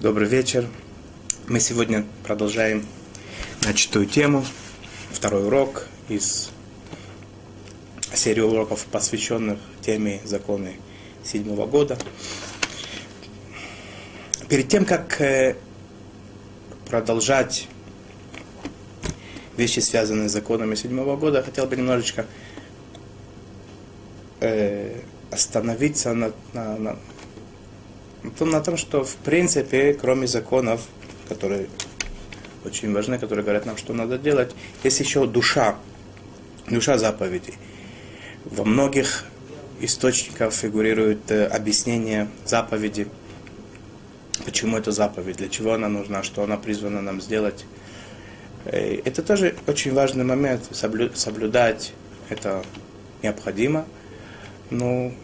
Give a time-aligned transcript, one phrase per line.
[0.00, 0.64] Добрый вечер.
[1.48, 2.86] Мы сегодня продолжаем
[3.64, 4.44] начатую тему,
[5.10, 6.52] второй урок из
[8.14, 10.76] серии уроков, посвященных теме законы
[11.24, 11.98] седьмого года.
[14.48, 15.56] Перед тем, как э,
[16.88, 17.66] продолжать
[19.56, 22.24] вещи, связанные с законами седьмого года, хотел бы немножечко
[24.38, 25.00] э,
[25.32, 26.98] остановиться на, на, на,
[28.40, 30.82] на том, что в принципе, кроме законов,
[31.28, 31.68] которые
[32.64, 34.54] очень важны, которые говорят нам, что надо делать,
[34.84, 35.76] есть еще душа,
[36.68, 37.54] душа заповедей.
[38.44, 39.24] Во многих
[39.80, 43.08] источниках фигурирует э, объяснение заповеди,
[44.44, 47.64] почему это заповедь, для чего она нужна, что она призвана нам сделать.
[48.64, 51.92] Э, это тоже очень важный момент, соблюдать
[52.28, 52.62] это
[53.22, 53.86] необходимо.
[54.70, 55.14] Ну,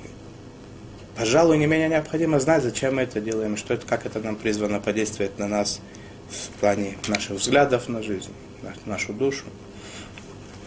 [1.16, 4.80] пожалуй, не менее необходимо знать, зачем мы это делаем, что это, как это нам призвано
[4.80, 5.80] подействовать на нас
[6.28, 9.44] в плане наших взглядов на жизнь, на нашу душу.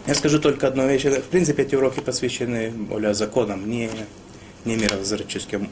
[0.05, 1.03] Я скажу только одну вещь.
[1.03, 3.89] В принципе, эти уроки посвящены более законам, не,
[4.63, 5.69] не мировоззренческим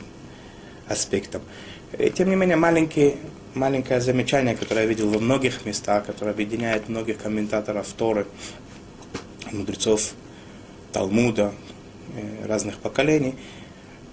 [0.88, 1.42] аспектам.
[1.98, 3.16] И, тем не менее, маленький,
[3.54, 8.28] маленькое замечание, которое я видел во многих местах, которое объединяет многих комментаторов Торы,
[9.54, 10.14] мудрецов
[10.92, 11.54] Талмуда,
[12.16, 13.36] э, разных поколений–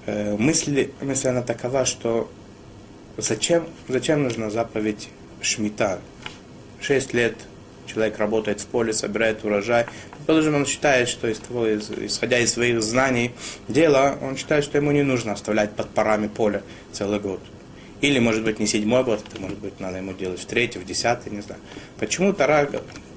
[0.06, 2.30] мысль, мысль она такова, что
[3.16, 5.08] зачем, зачем нужна заповедь
[5.40, 6.00] Шмита?
[6.80, 7.36] Шесть лет
[7.86, 9.86] человек работает в поле, собирает урожай.
[10.26, 13.32] Положим, он считает, что из того, из, исходя из своих знаний
[13.68, 17.40] дела, он считает, что ему не нужно оставлять под парами поле целый год.
[18.00, 20.84] Или, может быть, не седьмой год, это, может быть, надо ему делать в третий, в
[20.84, 21.60] десятый, не знаю.
[21.98, 22.68] Почему Тара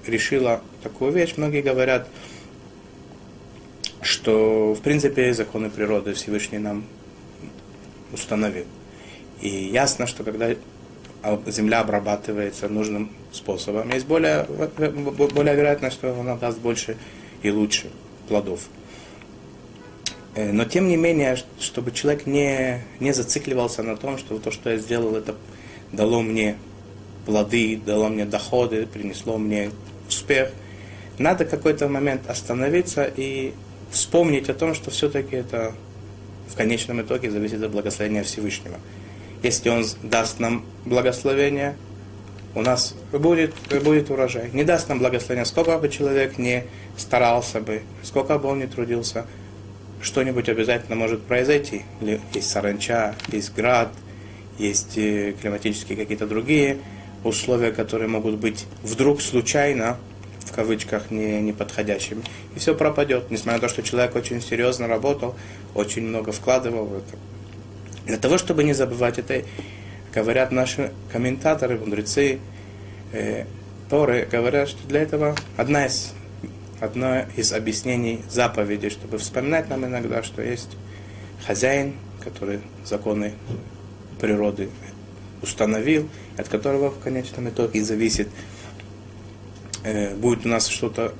[0.06, 1.34] решила такую вещь?
[1.38, 2.08] Многие говорят,
[4.02, 6.86] что, в принципе, законы природы Всевышний нам
[8.12, 8.66] установил.
[9.42, 10.56] И ясно, что когда
[11.48, 16.98] земля обрабатывается нужным способом, есть более, более вероятно, что она даст больше
[17.42, 17.90] и лучше
[18.28, 18.62] плодов.
[20.36, 24.70] Э, но тем не менее, чтобы человек не, не зацикливался на том, что то, что
[24.70, 25.36] я сделал, это
[25.92, 26.58] дало мне
[27.26, 29.72] плоды, дало мне доходы, принесло мне
[30.08, 30.52] успех,
[31.18, 33.54] надо какой-то момент остановиться и
[33.96, 35.74] вспомнить о том, что все-таки это
[36.48, 38.78] в конечном итоге зависит от благословения Всевышнего.
[39.42, 41.76] Если Он даст нам благословение,
[42.56, 44.50] у нас будет, будет урожай.
[44.54, 46.64] Не даст нам благословения, сколько бы человек не
[46.98, 49.26] старался бы, сколько бы он ни трудился,
[50.02, 51.84] что-нибудь обязательно может произойти.
[52.34, 53.90] Есть саранча, есть град,
[54.58, 56.78] есть э, климатические какие-то другие
[57.24, 59.98] условия, которые могут быть вдруг случайно
[60.46, 62.24] в кавычках не, не подходящими.
[62.56, 65.36] И все пропадет, несмотря на то, что человек очень серьезно работал,
[65.74, 67.18] очень много вкладывал в это.
[68.06, 69.44] Для того, чтобы не забывать это,
[70.14, 72.40] говорят наши комментаторы, мудрецы,
[73.12, 73.46] э,
[73.90, 76.14] Торы, говорят, что для этого одна из,
[76.80, 80.70] одно из объяснений заповеди, чтобы вспоминать нам иногда, что есть
[81.46, 83.34] хозяин, который законы
[84.20, 84.70] природы
[85.44, 88.28] установил, от которого в конечном итоге зависит
[89.86, 91.14] э, будет у нас что-то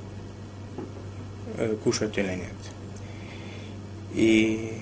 [1.56, 2.52] э, кушать или нет.
[4.14, 4.72] И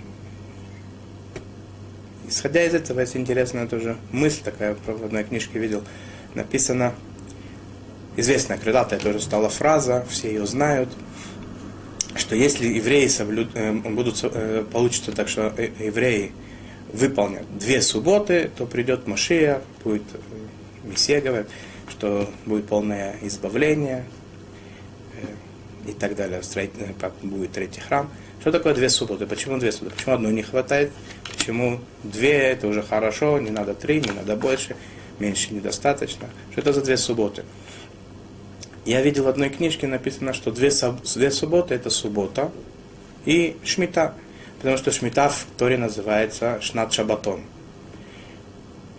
[2.28, 5.84] исходя из этого, есть интересная тоже мысль такая, в одной книжке видел,
[6.34, 6.94] написано,
[8.16, 10.88] известная крылатая тоже стала фраза, все ее знают,
[12.16, 16.32] что если евреи соблюд, э, будут, э, получится так, что э, евреи
[16.92, 20.04] выполнят две субботы, то придет Машия, будет
[20.84, 21.48] Мессия, говорит,
[21.90, 24.04] что будет полное избавление
[25.14, 26.40] э, и так далее,
[26.98, 28.10] как будет третий храм.
[28.40, 29.26] Что такое две субботы?
[29.26, 29.96] Почему две субботы?
[29.96, 30.90] Почему одной не хватает?
[31.30, 32.32] Почему две?
[32.32, 34.76] Это уже хорошо, не надо три, не надо больше,
[35.18, 36.28] меньше недостаточно.
[36.52, 37.44] Что это за две субботы?
[38.84, 40.70] Я видел в одной книжке написано, что две,
[41.14, 42.52] две субботы это суббота
[43.24, 44.14] и шмита.
[44.58, 47.40] Потому что шмита в Торе называется шнат шабатон.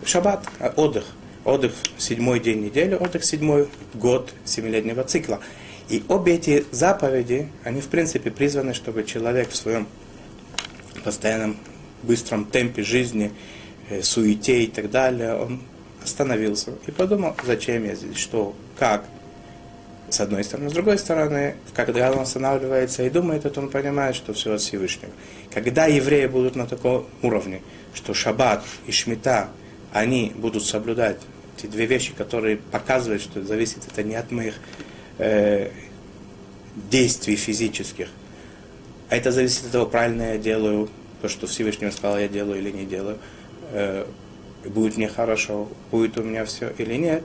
[0.04, 1.06] Шаббат, отдых
[1.46, 5.40] отдых седьмой день недели, отдых седьмой год семилетнего цикла.
[5.88, 9.88] И обе эти заповеди, они в принципе призваны, чтобы человек в своем
[11.04, 11.58] постоянном
[12.02, 13.32] быстром темпе жизни,
[13.90, 15.62] э, суете и так далее, он
[16.04, 19.06] остановился и подумал, зачем я здесь, что, как.
[20.08, 20.70] С одной стороны.
[20.70, 25.12] С другой стороны, когда он останавливается и думает, то он понимает, что все от Всевышнего.
[25.52, 27.64] Когда евреи будут на таком уровне,
[27.96, 29.50] что шаббат и шмита,
[29.92, 31.18] они будут соблюдать
[31.66, 34.56] эти две вещи, которые показывают, что зависит это не от моих
[35.18, 35.72] э,
[36.90, 38.08] действий физических,
[39.10, 40.90] а это зависит от того, правильно я делаю
[41.22, 43.18] то, что Всевышний сказал, я делаю или не делаю.
[43.72, 44.06] Э,
[44.66, 47.24] будет мне хорошо, будет у меня все или нет.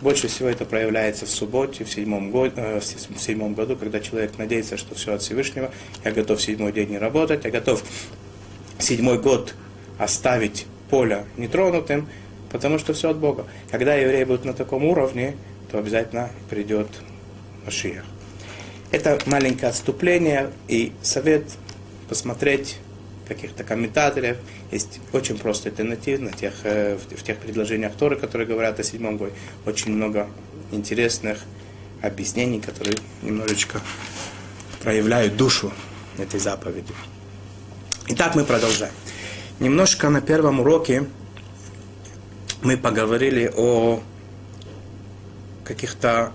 [0.00, 4.38] Больше всего это проявляется в субботе, в седьмом, год, э, в седьмом году, когда человек
[4.38, 5.70] надеется, что все от Всевышнего.
[6.04, 7.84] Я готов седьмой день не работать, я готов
[8.78, 9.54] седьмой год
[9.98, 12.08] оставить поле нетронутым,
[12.50, 13.46] потому что все от Бога.
[13.70, 15.36] Когда евреи будут на таком уровне,
[15.70, 16.88] то обязательно придет
[17.64, 18.04] Машиях.
[18.90, 21.44] Это маленькое отступление и совет
[22.08, 22.78] посмотреть
[23.28, 24.36] каких-то комментаторов.
[24.72, 29.32] Есть очень просто альтернатив тех, э, в тех предложениях Торы, которые говорят о седьмом годе.
[29.64, 30.26] Очень много
[30.72, 31.38] интересных
[32.02, 33.80] объяснений, которые немножечко
[34.82, 35.72] проявляют душу
[36.18, 36.92] этой заповеди.
[38.08, 38.92] Итак, мы продолжаем.
[39.60, 41.04] Немножко на первом уроке
[42.62, 44.02] мы поговорили о
[45.64, 46.32] каких-то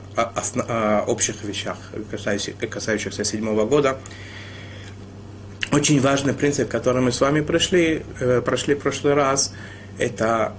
[1.08, 1.78] общих вещах,
[2.10, 3.98] касающихся, седьмого года.
[5.72, 9.54] Очень важный принцип, который мы с вами прошли, э, прошли в прошлый раз,
[9.98, 10.54] это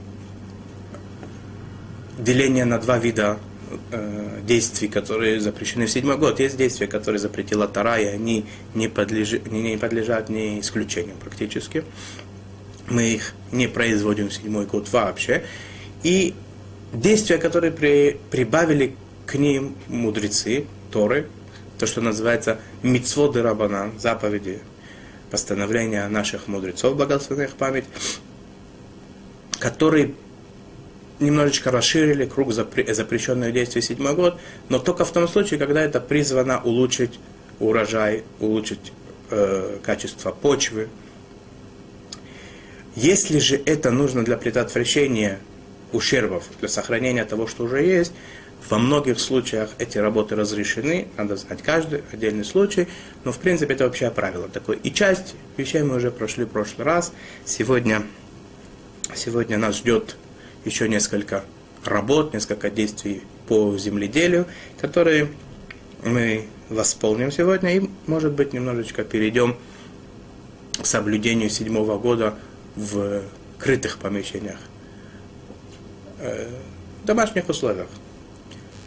[2.19, 3.39] деление на два вида
[3.93, 6.41] э, действий, которые запрещены в седьмой год.
[6.41, 11.85] Есть действия, которые запретила Тара, и они не, подлежат, не подлежат ни исключениям практически.
[12.89, 15.45] Мы их не производим в седьмой год вообще.
[16.03, 16.35] И
[16.93, 18.95] действия, которые при, прибавили
[19.27, 21.27] к ним мудрецы, Торы,
[21.79, 24.61] то, что называется мицводы рабанан, заповеди,
[25.31, 27.85] постановления наших мудрецов, благословенных память,
[29.59, 30.15] которые
[31.19, 36.61] немножечко расширили круг запрещенных действий седьмой год, но только в том случае, когда это призвано
[36.63, 37.19] улучшить
[37.59, 38.93] урожай, улучшить
[39.31, 40.89] э, качество почвы.
[42.97, 45.39] Если же это нужно для предотвращения
[45.93, 48.13] ущербов, для сохранения того, что уже есть,
[48.71, 52.89] во многих случаях эти работы разрешены, надо знать каждый отдельный случай,
[53.23, 54.79] но в принципе это общее правило такое.
[54.79, 57.13] И часть вещей мы уже прошли в прошлый раз.
[57.45, 58.03] Сегодня,
[59.15, 60.17] сегодня нас ждет
[60.65, 61.45] еще несколько
[61.85, 64.47] работ, несколько действий по земледелию,
[64.81, 65.29] которые
[66.03, 69.57] мы восполним сегодня и, может быть, немножечко перейдем
[70.81, 72.35] к соблюдению седьмого года
[72.77, 73.23] в
[73.59, 74.59] крытых помещениях,
[76.19, 76.49] э,
[77.03, 77.89] в домашних условиях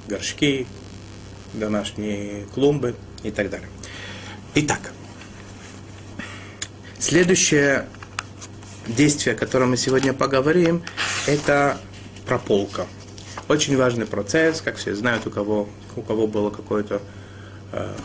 [0.08, 0.68] горшки,
[1.54, 3.68] домашние клумбы и так далее.
[4.56, 4.92] Итак,
[7.00, 7.88] следующее
[8.88, 10.84] действие, о котором мы сегодня поговорим,
[11.28, 11.78] это
[12.26, 12.88] прополка.
[13.48, 17.02] Очень важный процесс, как все знают, у кого, у кого было какое-то
[17.72, 17.96] э,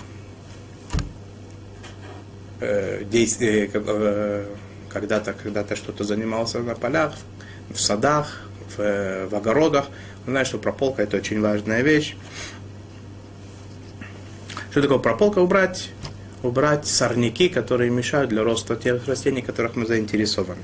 [2.60, 4.46] э, действие, э,
[4.94, 7.12] когда-то когда что-то занимался на полях,
[7.68, 8.40] в садах,
[8.76, 9.86] в, в огородах,
[10.26, 12.16] Знаешь, что прополка это очень важная вещь.
[14.70, 15.40] Что такое прополка?
[15.40, 15.90] Убрать,
[16.42, 20.62] убрать сорняки, которые мешают для роста тех растений, которых мы заинтересованы.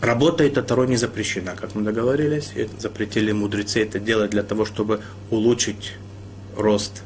[0.00, 2.52] Работа эта Таро не запрещена, как мы договорились.
[2.78, 5.00] Запретили мудрецы это делать для того, чтобы
[5.30, 5.92] улучшить
[6.56, 7.02] рост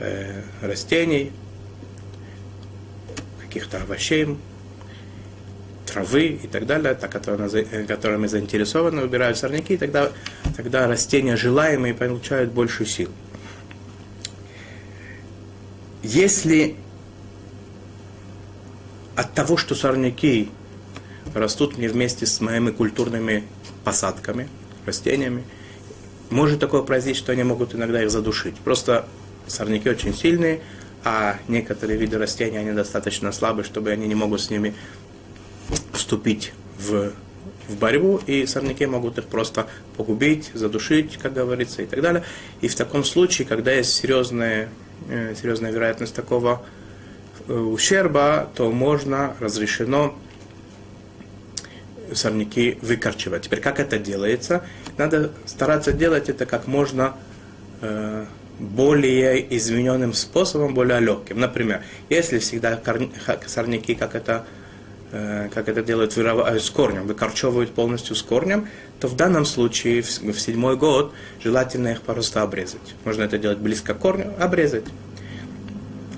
[0.00, 1.32] э, растений,
[3.54, 4.36] каких-то овощей,
[5.86, 10.10] травы и так далее, та, которая, э, которыми заинтересованы, убирают сорняки, и тогда,
[10.56, 13.10] тогда растения желаемые получают больше сил.
[16.02, 16.74] Если
[19.14, 20.50] от того, что сорняки
[21.32, 23.44] растут не вместе с моими культурными
[23.84, 24.48] посадками,
[24.84, 25.44] растениями,
[26.28, 28.56] может такое произойти, что они могут иногда их задушить.
[28.56, 29.06] Просто
[29.46, 30.60] сорняки очень сильные,
[31.04, 34.74] а некоторые виды растений, они достаточно слабые, чтобы они не могут с ними
[35.92, 37.12] вступить в,
[37.68, 42.24] в борьбу, и сорняки могут их просто погубить, задушить, как говорится, и так далее.
[42.62, 44.70] И в таком случае, когда есть серьезная,
[45.08, 46.62] э, серьезная вероятность такого
[47.48, 50.16] э, ущерба, то можно, разрешено
[52.12, 53.42] сорняки выкорчевать.
[53.42, 54.64] Теперь, как это делается?
[54.96, 57.14] Надо стараться делать это как можно
[57.80, 58.26] э,
[58.58, 61.40] более измененным способом, более легким.
[61.40, 62.80] Например, если всегда
[63.46, 64.44] сорняки, как это
[65.16, 68.66] Э, как это делают э, с корнем, выкорчевывают полностью с корнем,
[68.98, 72.96] то в данном случае, в седьмой год, желательно их просто обрезать.
[73.04, 74.86] Можно это делать близко к корню, обрезать.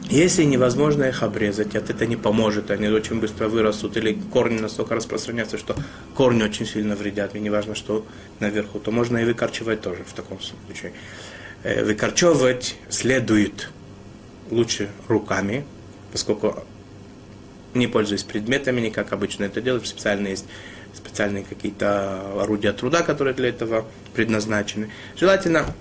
[0.09, 4.95] Если невозможно их обрезать, это, это не поможет, они очень быстро вырастут, или корни настолько
[4.95, 5.76] распространяются, что
[6.14, 8.07] корни очень сильно вредят, и неважно, что
[8.40, 10.95] наверху, то можно и выкорчевать тоже в таком случае.
[11.66, 13.70] Э, выкорчевывать следует
[14.52, 15.64] лучше руками,
[16.12, 16.62] поскольку
[17.75, 20.44] не пользуясь предметами, не как обычно это делают, специально есть
[20.94, 24.92] специальные какие-то орудия труда, которые для этого предназначены.
[25.16, 25.75] Желательно,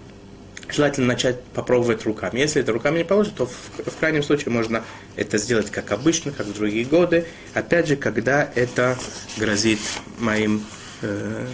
[0.70, 2.40] желательно начать попробовать руками.
[2.40, 4.84] Если это руками не получится, то в, в крайнем случае можно
[5.16, 7.28] это сделать как обычно, как в другие годы.
[7.54, 8.98] Опять же, когда это
[9.38, 9.80] грозит
[10.18, 10.66] моим,
[11.04, 11.46] э,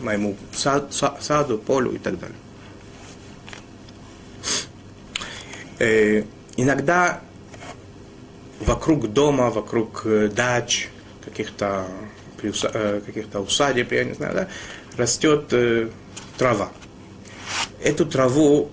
[0.00, 2.36] моему сад, саду, полю и так далее.
[5.84, 6.24] Э,
[6.56, 7.20] иногда
[8.60, 10.88] вокруг дома, вокруг э, дач,
[11.22, 11.86] каких-то
[12.42, 14.48] э, каких-то усадеб, я не знаю, да,
[14.96, 15.90] растет э,
[16.38, 16.70] трава.
[17.82, 18.70] Эту траву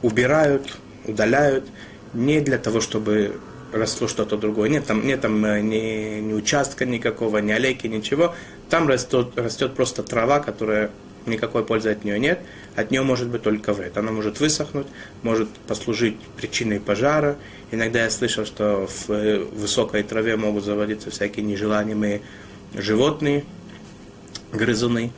[0.00, 1.66] убирают, удаляют
[2.14, 3.38] не для того, чтобы
[3.70, 4.70] росло что-то другое.
[4.70, 8.34] Нет там, нет там э, ни, ни участка никакого, ни аллейки, ничего.
[8.70, 10.90] Там растет, растет просто трава, которая
[11.26, 12.40] никакой пользы от нее нет.
[12.76, 13.96] От нее может быть только вред.
[13.96, 14.86] Она может высохнуть,
[15.22, 17.36] может послужить причиной пожара.
[17.70, 22.22] Иногда я слышал, что в э, высокой траве могут заводиться всякие нежелаемые
[22.74, 23.44] животные,
[24.52, 25.12] грызуны.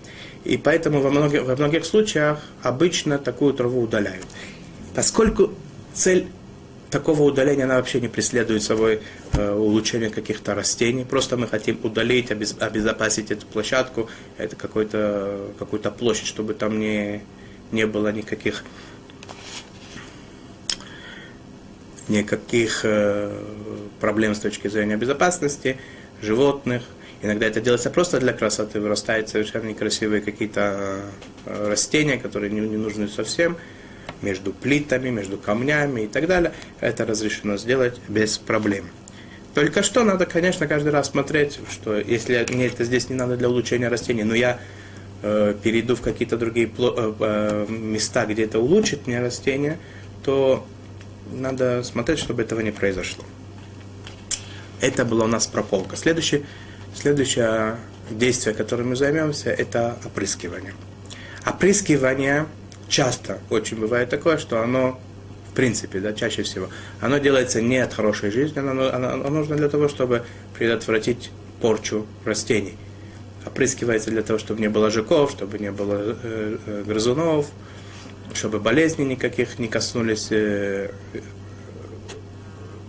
[0.44, 4.26] И поэтому во многих, во многих случаях обычно такую траву удаляют.
[4.94, 5.52] Поскольку
[5.92, 6.28] цель
[6.90, 9.00] такого удаления она вообще не преследует собой
[9.36, 11.04] э, улучшение каких-то растений.
[11.04, 17.22] Просто мы хотим удалить, обез, обезопасить эту площадку, это какую-то площадь, чтобы там не,
[17.72, 18.64] не было никаких
[22.08, 23.32] никаких э,
[24.00, 25.78] проблем с точки зрения безопасности
[26.22, 26.82] животных,
[27.22, 31.00] Иногда это делается просто для красоты, вырастают совершенно некрасивые какие-то
[31.46, 33.56] э, растения, которые не, не нужны совсем,
[34.22, 36.52] между плитами, между камнями и так далее.
[36.80, 38.86] Это разрешено сделать без проблем.
[39.56, 43.48] Только что надо, конечно, каждый раз смотреть, что если мне это здесь не надо для
[43.48, 44.60] улучшения растений, но я
[45.22, 49.78] э, перейду в какие-то другие э, э, места, где это улучшит мне растение,
[50.22, 50.66] то
[51.32, 53.24] надо смотреть, чтобы этого не произошло.
[54.82, 55.96] Это была у нас прополка.
[55.96, 56.44] Следующий
[56.94, 57.76] Следующее
[58.10, 60.74] действие, которым мы займемся, это опрыскивание.
[61.46, 62.46] Опрыскивание
[62.88, 65.00] часто очень бывает такое, что оно,
[65.56, 66.68] принципе, да, чаще всего,
[67.00, 70.22] оно делается не от хорошей жизни, оно, оно, оно нужно для того, чтобы
[70.56, 72.74] предотвратить порчу растений.
[73.44, 77.46] Опрыскивается для того, чтобы не было жуков, чтобы не было э, э, грызунов,
[78.34, 80.90] чтобы болезни никаких не коснулись э,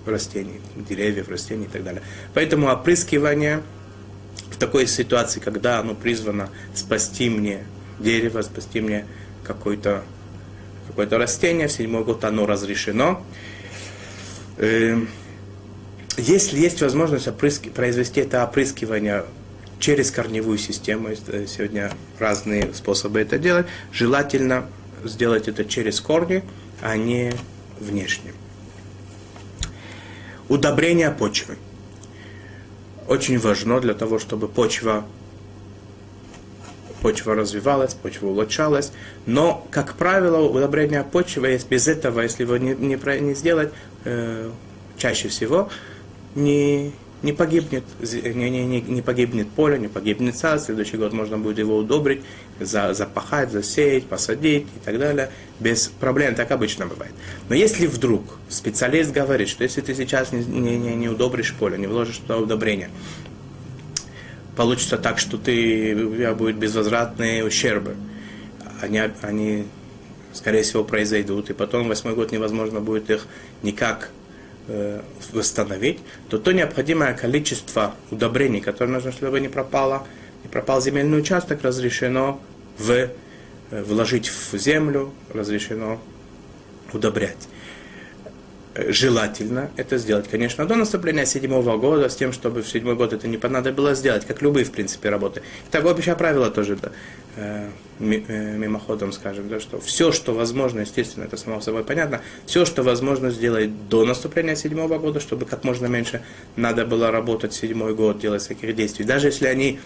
[0.05, 2.01] растений, деревьев, растений и так далее.
[2.33, 3.61] Поэтому опрыскивание–
[4.57, 7.63] в такой ситуации, когда оно призвано спасти мне
[7.99, 9.05] дерево, спасти мне
[10.87, 13.23] какое-то какое растение, в седьмой год оно разрешено.
[14.57, 15.09] Эм,
[16.17, 19.25] если есть возможность опрыски, произвести это опрыскивание
[19.79, 24.65] через корневую систему, э, сегодня разные способы это делать, желательно
[25.03, 26.43] сделать это через корни,
[26.81, 27.33] а не
[27.79, 28.33] внешне.
[30.49, 31.57] Удобрение почвы
[33.07, 35.05] очень важно для того, чтобы почва,
[37.01, 38.91] почва развивалась, почва улучшалась.
[39.25, 43.71] Но, как правило, удобрение почвы, без этого, если его не, не, не сделать,
[44.05, 44.49] э,
[44.97, 45.69] чаще всего
[46.35, 46.91] не,
[47.23, 51.57] не погибнет, не, не, не, не погибнет поле, не погибнет сад, следующий год можно будет
[51.57, 52.21] его удобрить,
[52.59, 57.13] за, запахать, засеять, посадить и так далее, без проблем, так обычно бывает.
[57.49, 61.87] Но если вдруг специалист говорит, что если ты сейчас не, не, не, удобришь поле, не
[61.87, 62.89] вложишь туда удобрения,
[64.57, 67.95] получится так, что ты, у тебя будут безвозвратные ущербы.
[68.81, 69.67] Они, они,
[70.33, 73.27] скорее всего, произойдут, и потом восьмой год невозможно будет их
[73.63, 74.09] никак
[74.69, 75.99] Э, восстановить,
[76.29, 80.05] то то необходимое количество удобрений, которое нужно, чтобы не пропало,
[80.43, 82.41] не пропал земельный участок, разрешено
[82.77, 83.09] в, э,
[83.71, 86.01] вложить в землю, разрешено
[86.91, 87.47] удобрять
[88.89, 93.27] желательно это сделать, конечно, до наступления седьмого года, с тем, чтобы в седьмой год это
[93.27, 95.41] не понадобилось сделать, как любые, в принципе, работы.
[95.71, 96.91] Так общее правило тоже, да,
[97.35, 97.69] э,
[97.99, 102.83] э, мимоходом скажем, да, что все, что возможно, естественно, это само собой понятно, все, что
[102.83, 106.21] возможно сделать до наступления седьмого года, чтобы как можно меньше
[106.55, 109.05] надо было работать седьмой год, делать всяких действий.
[109.05, 109.79] Даже если они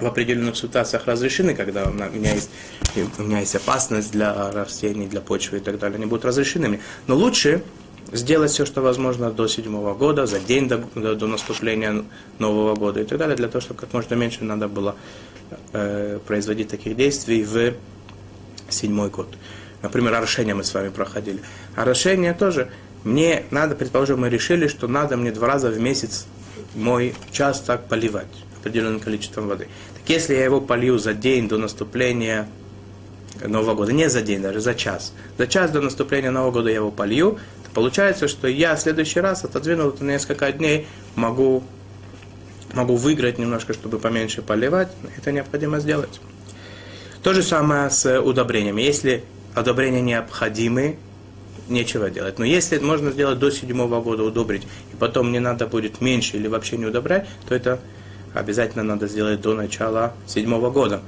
[0.00, 2.50] в определенных ситуациях разрешены, когда у меня есть,
[3.18, 6.80] у меня есть опасность для растений, для почвы и так далее, они будут разрешены мне.
[7.06, 7.62] Но лучше
[8.12, 12.04] сделать все, что возможно до седьмого года, за день до, до, до наступления
[12.38, 14.94] Нового года и так далее, для того, чтобы как можно меньше надо было
[15.72, 17.74] э, производить таких действий в
[18.68, 19.28] седьмой год.
[19.82, 21.40] Например, орошение мы с вами проходили.
[21.74, 22.70] Орошение тоже.
[23.04, 26.26] Мне надо, предположим, мы решили, что надо мне два раза в месяц
[26.74, 28.28] мой участок поливать
[28.60, 29.66] определенным количеством воды.
[29.94, 32.48] Так если я его полью за день до наступления
[33.44, 35.12] Нового года, не за день, даже за час.
[35.36, 37.38] За час до наступления Нового года я его полью,
[37.74, 41.62] Получается, что я в следующий раз, отодвинул это на несколько дней, могу,
[42.74, 44.88] могу выиграть немножко, чтобы поменьше поливать.
[45.16, 46.20] Это необходимо сделать.
[47.22, 48.82] То же самое с удобрениями.
[48.82, 49.24] Если
[49.54, 50.98] одобрения необходимы,
[51.68, 52.38] нечего делать.
[52.38, 54.62] Но если можно сделать до седьмого года, удобрить,
[54.92, 57.80] и потом не надо будет меньше или вообще не удобрять, то это
[58.34, 61.02] обязательно надо сделать до начала седьмого года.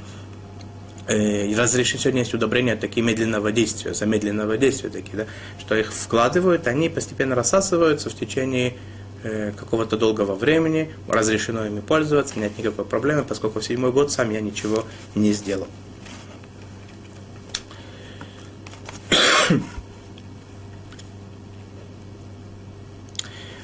[1.07, 5.27] Э, разрешить сегодня есть удобрения такие медленного действия, замедленного действия такие, да,
[5.61, 8.75] что их вкладывают, они постепенно рассасываются в течение
[9.23, 14.31] э, какого-то долгого времени, разрешено ими пользоваться, нет никакой проблемы, поскольку в седьмой год сам
[14.31, 15.69] я ничего не сделал.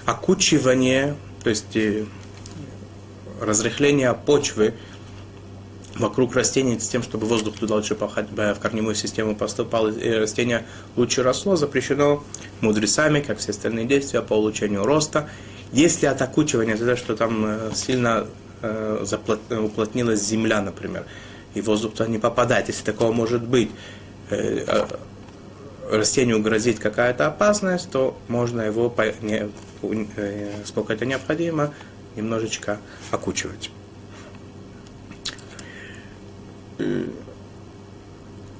[0.04, 2.04] Окучивание, то есть э,
[3.40, 4.74] разрыхление почвы
[5.96, 10.64] вокруг растений с тем, чтобы воздух туда лучше в корневую систему поступал, и растение
[10.96, 12.22] лучше росло, запрещено
[12.60, 15.28] мудрецами, как все остальные действия по улучшению роста.
[15.72, 18.26] Если от окучивания, то что там э, сильно
[18.62, 19.04] э,
[19.50, 21.04] уплотнилась земля, например,
[21.54, 23.70] и воздух туда не попадает, если такого может быть,
[24.30, 24.88] э, а,
[25.90, 28.94] растению грозит какая-то опасность, то можно его,
[30.64, 31.74] сколько это необходимо,
[32.16, 32.78] немножечко
[33.10, 33.70] окучивать.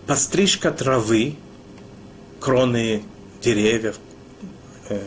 [0.06, 1.36] Пострижка травы,
[2.40, 3.02] кроны
[3.42, 3.98] деревьев,
[4.88, 5.00] э,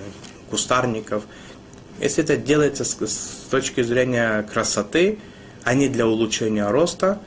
[0.50, 1.24] кустарников,
[2.00, 5.20] если это делается с точки зрения красоты,
[5.64, 7.20] а не для улучшения роста,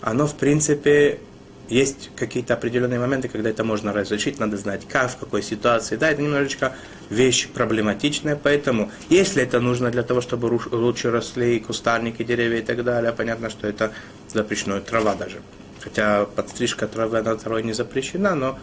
[0.00, 1.20] оно в принципе
[1.68, 5.96] есть какие-то определенные моменты, когда это можно разрешить, надо знать, как, в какой ситуации.
[5.96, 6.76] Да, это немножечко
[7.10, 12.84] вещь проблематичная, поэтому если это нужно для того, чтобы лучше росли кустарники, деревья и так
[12.84, 13.92] далее, понятно, что это
[14.32, 15.40] запрещено, трава даже.
[15.80, 18.58] Хотя подстрижка травы на второй не запрещена, но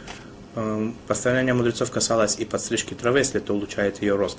[0.55, 4.38] э, постановление мудрецов касалось и подстрижки травы, если это улучшает ее рост.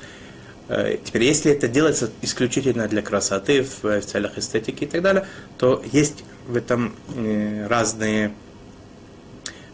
[0.68, 5.26] Э, теперь, если это делается исключительно для красоты, в, в целях эстетики и так далее,
[5.58, 8.32] то есть в этом э, разные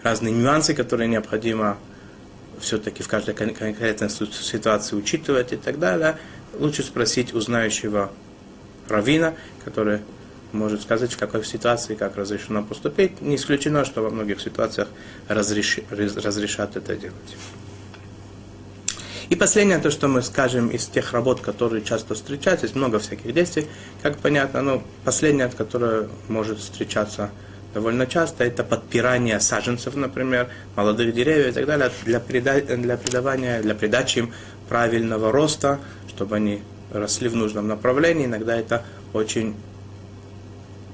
[0.03, 1.77] разные нюансы, которые необходимо
[2.61, 6.19] все-таки в каждой конкретной ситуации учитывать и так далее,
[6.59, 8.11] лучше спросить у знающего
[8.89, 9.35] равина,
[9.65, 10.01] который
[10.53, 13.21] может сказать, в какой ситуации как разрешено поступить.
[13.21, 14.89] Не исключено, что во многих ситуациях
[15.29, 15.81] разреш...
[15.91, 17.37] разрешат это делать.
[19.29, 23.35] И последнее, то, что мы скажем из тех работ, которые часто встречаются, есть много всяких
[23.35, 23.67] действий,
[24.03, 27.31] как понятно, но последнее, которое может встречаться
[27.75, 33.61] довольно часто, это подпирание саженцев, например, молодых деревьев и так далее, для, прида, для придавания,
[33.63, 34.33] для придачи им
[34.69, 35.79] правильного роста,
[36.09, 38.27] чтобы они росли в нужном направлении.
[38.27, 39.55] Иногда это очень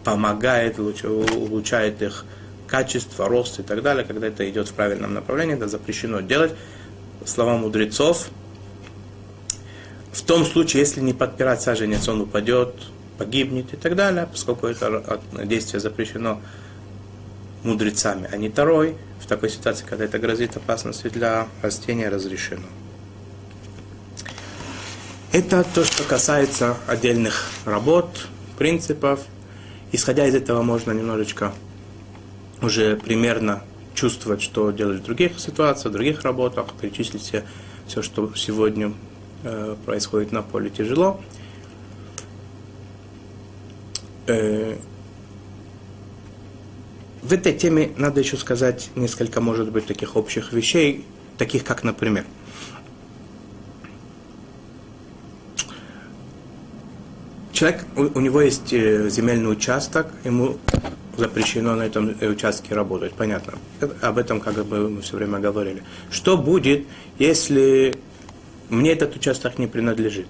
[0.05, 2.25] помогает, улучшает их
[2.67, 6.53] качество, рост и так далее, когда это идет в правильном направлении, это запрещено делать.
[7.25, 8.29] Слова мудрецов,
[10.13, 12.75] в том случае, если не подпирать саженец, он упадет,
[13.19, 16.41] погибнет и так далее, поскольку это действие запрещено
[17.65, 18.97] мудрецами, а не второй.
[19.21, 22.67] В такой ситуации, когда это грозит опасностью для растения, разрешено.
[25.33, 29.21] Это то, что касается отдельных работ, принципов.
[29.91, 31.53] Исходя из этого можно немножечко
[32.63, 33.63] уже примерно
[33.95, 37.45] чувствовать, что делать в других ситуациях, в других работах, перечислить все,
[37.87, 38.93] все что сегодня
[39.43, 41.21] э, происходит на поле тяжело.
[44.27, 44.77] Э,
[47.25, 51.05] в этой теме надо еще сказать несколько, может быть, таких общих вещей,
[51.39, 52.25] таких как, например,
[57.53, 60.59] человек, у, него есть э, земельный участок, ему
[61.17, 63.55] запрещено на этом участке работать, понятно.
[64.03, 65.83] Об этом как бы мы все время говорили.
[66.11, 66.85] Что будет,
[67.19, 67.95] если
[68.69, 70.29] мне этот участок не принадлежит?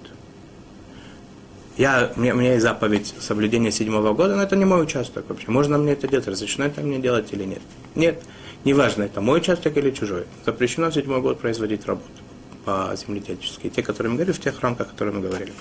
[1.77, 5.51] Я, меня есть заповедь соблюдения седьмого года, но это не мой участок вообще.
[5.51, 7.61] Можно мне это делать, разрешено это мне делать или нет?
[7.95, 8.23] Нет.
[8.63, 10.23] Неважно, это мой участок или чужой.
[10.45, 12.07] Запрещено в седьмой год производить работу
[12.63, 13.69] по земледельческой.
[13.69, 15.51] Те, которые мы говорили, в тех рамках, которые мы говорили.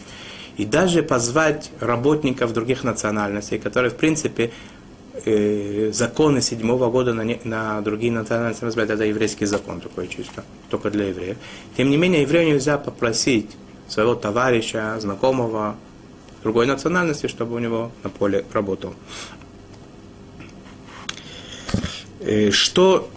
[0.57, 4.53] И даже позвать работников других национальностей, которые, в принципе,
[5.25, 10.45] э, законы седьмого года на, не, на другие национальности разбирают, это еврейский закон такой чисто,
[10.71, 11.37] только для евреев.
[11.77, 13.51] Тем не менее, еврею нельзя попросить
[13.89, 15.77] своего товарища, знакомого,
[16.45, 18.95] другой национальности, чтобы у него на поле работал.
[22.21, 23.11] И что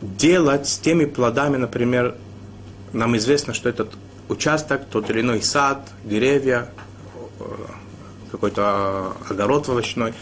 [0.00, 2.14] делать с теми плодами, например,
[2.92, 3.90] нам известно, что этот
[4.28, 6.70] участок, тот или иной сад, деревья,
[7.38, 7.44] э,
[8.32, 10.14] какой-то огород овощной,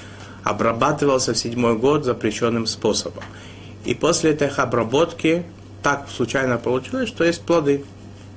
[0.42, 3.24] обрабатывался в седьмой год запрещенным способом.
[3.84, 5.44] И после этой обработки
[5.82, 7.84] так случайно получилось, что есть плоды.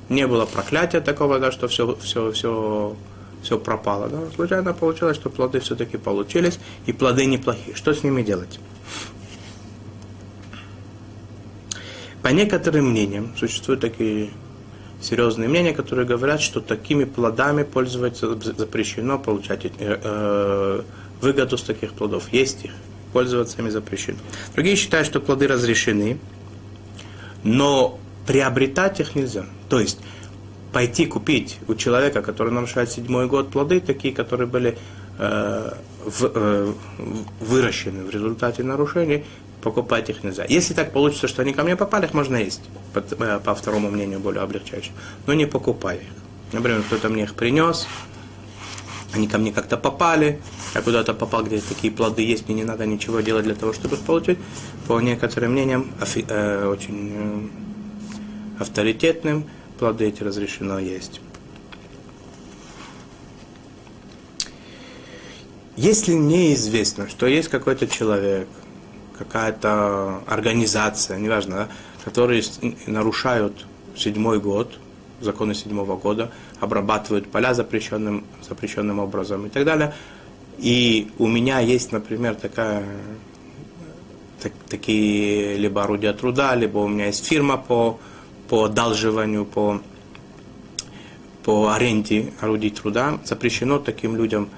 [0.10, 2.96] Не было проклятия такого, да, что все, все, все
[3.42, 4.10] все пропало.
[4.10, 4.20] Да?
[4.36, 7.76] Случайно получилось, что плоды все-таки получились, и плоды неплохие.
[7.76, 8.60] Что с ними делать?
[12.22, 14.32] По некоторым мнениям, существуют такие
[15.02, 20.82] серьезные мнения, которые говорят, что такими плодами пользоваться запрещено, получать э, э,
[21.22, 22.32] выгоду с таких плодов.
[22.34, 22.72] Есть их,
[23.14, 24.18] пользоваться ими запрещено.
[24.54, 26.20] Другие считают, что плоды разрешены,
[27.44, 29.46] но приобретать их нельзя.
[29.70, 30.00] То есть
[30.72, 34.78] пойти купить у человека, который нарушает седьмой год, плоды, такие, которые были
[35.18, 35.72] э,
[36.06, 36.74] в, э,
[37.40, 39.24] выращены в результате нарушений,
[39.62, 40.46] покупать их нельзя.
[40.48, 42.62] Если так получится, что они ко мне попали, их можно есть,
[42.94, 44.96] по, э, по второму мнению, более облегчающему.
[45.28, 46.54] Но не покупай их.
[46.54, 47.88] Например, кто-то мне их принес,
[49.14, 50.40] они ко мне как-то попали,
[50.76, 53.96] я куда-то попал, где такие плоды есть, мне не надо ничего делать для того, чтобы
[53.96, 54.38] их получить.
[54.88, 57.48] По некоторым мнениям, э, очень э,
[58.60, 59.46] авторитетным,
[59.80, 61.22] плоды эти разрешено есть.
[65.78, 68.50] Если мне известно, что есть какой-то человек,
[69.18, 71.70] какая-то организация, неважно, да,
[72.04, 72.44] которые
[72.86, 73.66] нарушают
[73.96, 74.78] седьмой год,
[75.22, 79.94] законы седьмого года, обрабатывают поля запрещенным, запрещенным образом и так далее.
[80.58, 82.86] И у меня есть, например, такая,
[84.42, 88.00] так, такие либо орудия труда, либо у меня есть фирма по,
[88.50, 89.82] по одалживанию, по,
[91.44, 93.20] по аренде орудий труда.
[93.24, 94.50] Запрещено таким людям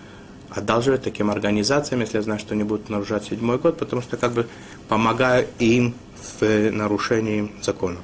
[0.50, 4.34] одалживать таким организациям, если я знаю, что они будут нарушать седьмой год, потому что как
[4.34, 4.48] бы
[4.88, 5.94] помогаю им
[6.40, 8.02] в нарушении законов.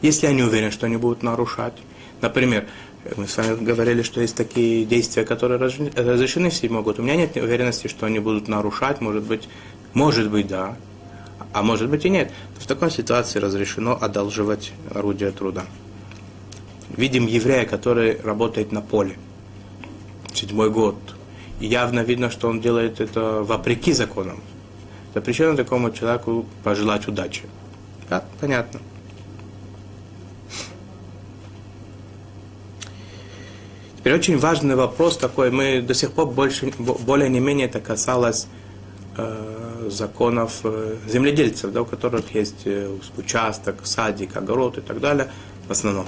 [0.00, 1.74] Если я не уверен, что они будут нарушать,
[2.20, 2.66] например,
[3.16, 6.98] мы с вами говорили, что есть такие действия, которые разрешены в седьмой год.
[6.98, 9.48] У меня нет уверенности, что они будут нарушать, может быть,
[9.92, 10.76] может быть, да,
[11.52, 12.32] а может быть и нет.
[12.58, 15.64] В такой ситуации разрешено одалживать орудие труда
[16.96, 19.16] видим еврея, который работает на поле.
[20.34, 20.96] Седьмой год.
[21.60, 24.40] И явно видно, что он делает это вопреки законам.
[25.14, 27.42] Запрещено такому человеку пожелать удачи.
[28.08, 28.80] Да, понятно.
[33.98, 35.50] Теперь очень важный вопрос такой.
[35.50, 38.48] Мы до сих пор больше, более не менее это касалось
[39.16, 45.28] э, законов э, земледельцев, да, у которых есть э, участок, садик, огород и так далее
[45.66, 46.06] в основном.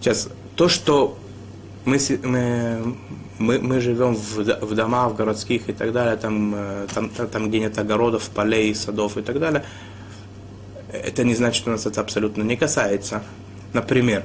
[0.00, 1.18] Сейчас, то, что
[1.84, 2.96] мы, мы,
[3.38, 7.48] мы, мы живем в, в домах, в городских и так далее, там, э, там, там
[7.48, 9.64] где нет огородов, полей, садов и так далее,
[10.92, 13.22] это не значит, что нас это абсолютно не касается.
[13.72, 14.24] Например,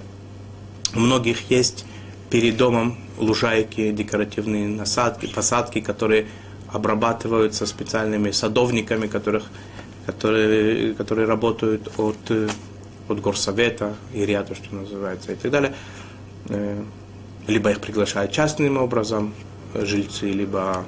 [0.95, 1.85] у многих есть
[2.29, 6.27] перед домом лужайки, декоративные насадки, посадки, которые
[6.75, 9.45] обрабатываются специальными садовниками, которых,
[10.05, 12.17] которые, которые работают от
[13.07, 15.75] от горсовета, и ряда, что называется, и так далее.
[16.49, 16.83] Э,
[17.47, 19.33] либо их приглашают частным образом
[19.73, 20.85] жильцы, либо,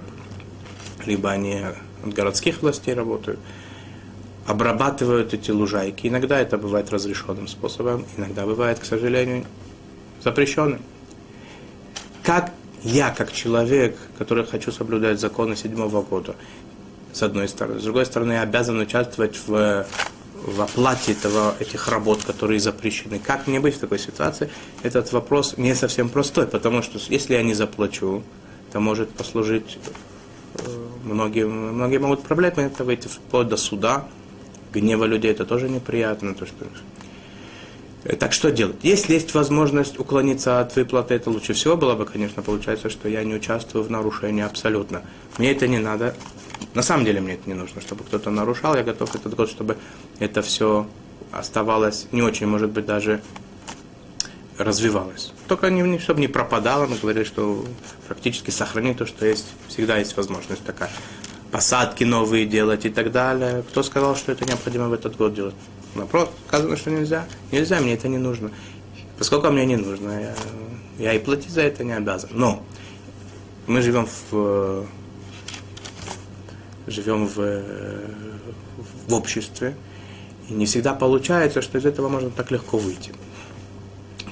[1.05, 1.61] либо они
[2.03, 3.39] от городских властей работают.
[4.47, 6.07] Обрабатывают эти лужайки.
[6.07, 9.45] Иногда это бывает разрешенным способом, иногда бывает, к сожалению,
[10.23, 10.81] запрещенным.
[12.23, 12.51] Как
[12.87, 16.35] я, как человек, который хочу соблюдать законы седьмого года,
[17.13, 17.79] с одной стороны.
[17.79, 19.85] С другой стороны, я обязан участвовать в
[20.47, 23.19] в оплате этого, этих работ, которые запрещены.
[23.19, 24.49] Как мне быть в такой ситуации?
[24.81, 28.23] Этот вопрос не совсем простой, потому что если я не заплачу,
[28.71, 29.77] то может послужить
[30.55, 30.61] э,
[31.03, 34.07] многие, многие могут проблемы, это выйти вплоть до суда,
[34.73, 36.33] гнева людей, это тоже неприятно.
[36.33, 36.65] То, что...
[38.03, 38.77] Э, так что делать?
[38.83, 43.23] Если есть возможность уклониться от выплаты, это лучше всего было бы, конечно, получается, что я
[43.23, 45.01] не участвую в нарушении абсолютно.
[45.37, 46.15] Мне это не надо,
[46.73, 48.75] на самом деле мне это не нужно, чтобы кто-то нарушал.
[48.75, 49.77] Я готов этот год, чтобы
[50.19, 50.87] это все
[51.31, 53.21] оставалось не очень, может быть, даже
[54.57, 55.33] развивалось.
[55.47, 57.65] Только не, чтобы не пропадало, мы говорили, что
[58.07, 60.89] практически сохранить то, что есть, всегда есть возможность такая.
[61.51, 63.63] Посадки новые делать и так далее.
[63.69, 65.55] Кто сказал, что это необходимо в этот год делать?
[65.95, 67.25] Напротив, сказано, что нельзя.
[67.51, 68.51] Нельзя, мне это не нужно.
[69.17, 70.35] Поскольку мне не нужно, я,
[70.99, 72.29] я и платить за это не обязан.
[72.33, 72.63] Но
[73.65, 74.85] мы живем в
[76.87, 77.63] живем в,
[79.07, 79.75] в обществе,
[80.49, 83.11] и не всегда получается, что из этого можно так легко выйти.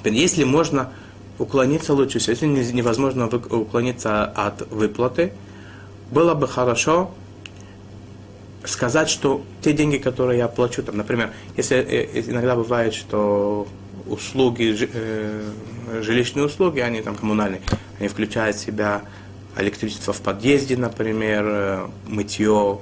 [0.03, 0.91] Если можно
[1.39, 5.33] уклониться лучше если невозможно уклониться от выплаты,
[6.11, 7.11] было бы хорошо
[8.65, 13.67] сказать, что те деньги, которые я плачу, там, например, если э, иногда бывает, что
[14.07, 15.51] услуги, э,
[16.01, 17.61] жилищные услуги, они там коммунальные,
[17.99, 19.01] они включают в себя
[19.57, 22.79] электричество в подъезде, например, э, мытье,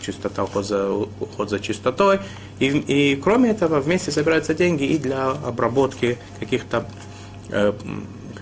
[0.00, 2.20] чистота, уход за, уход за чистотой.
[2.58, 6.88] И, и кроме этого вместе собираются деньги и для обработки каких-то
[7.50, 7.72] э,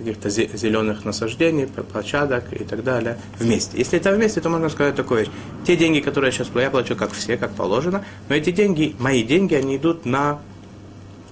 [0.05, 3.79] каких-то зеленых насаждений, площадок и так далее вместе.
[3.79, 5.31] Если это вместе, то можно сказать такое вещь.
[5.67, 8.95] Те деньги, которые я сейчас плачу, я плачу как все, как положено, но эти деньги,
[8.99, 10.40] мои деньги, они идут на,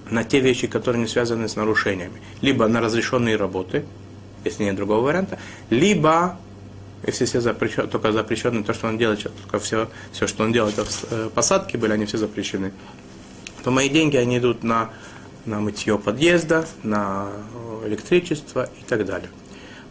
[0.09, 2.21] на те вещи, которые не связаны с нарушениями.
[2.41, 3.85] Либо на разрешенные работы,
[4.43, 6.37] если нет другого варианта, либо
[7.05, 10.75] если все запрещены, только запрещено то, что он делает, только все, все, что он делает,
[11.09, 12.71] э, посадки были, они все запрещены,
[13.63, 14.89] то мои деньги, они идут на,
[15.45, 17.29] на мытье подъезда, на
[17.85, 19.29] электричество и так далее.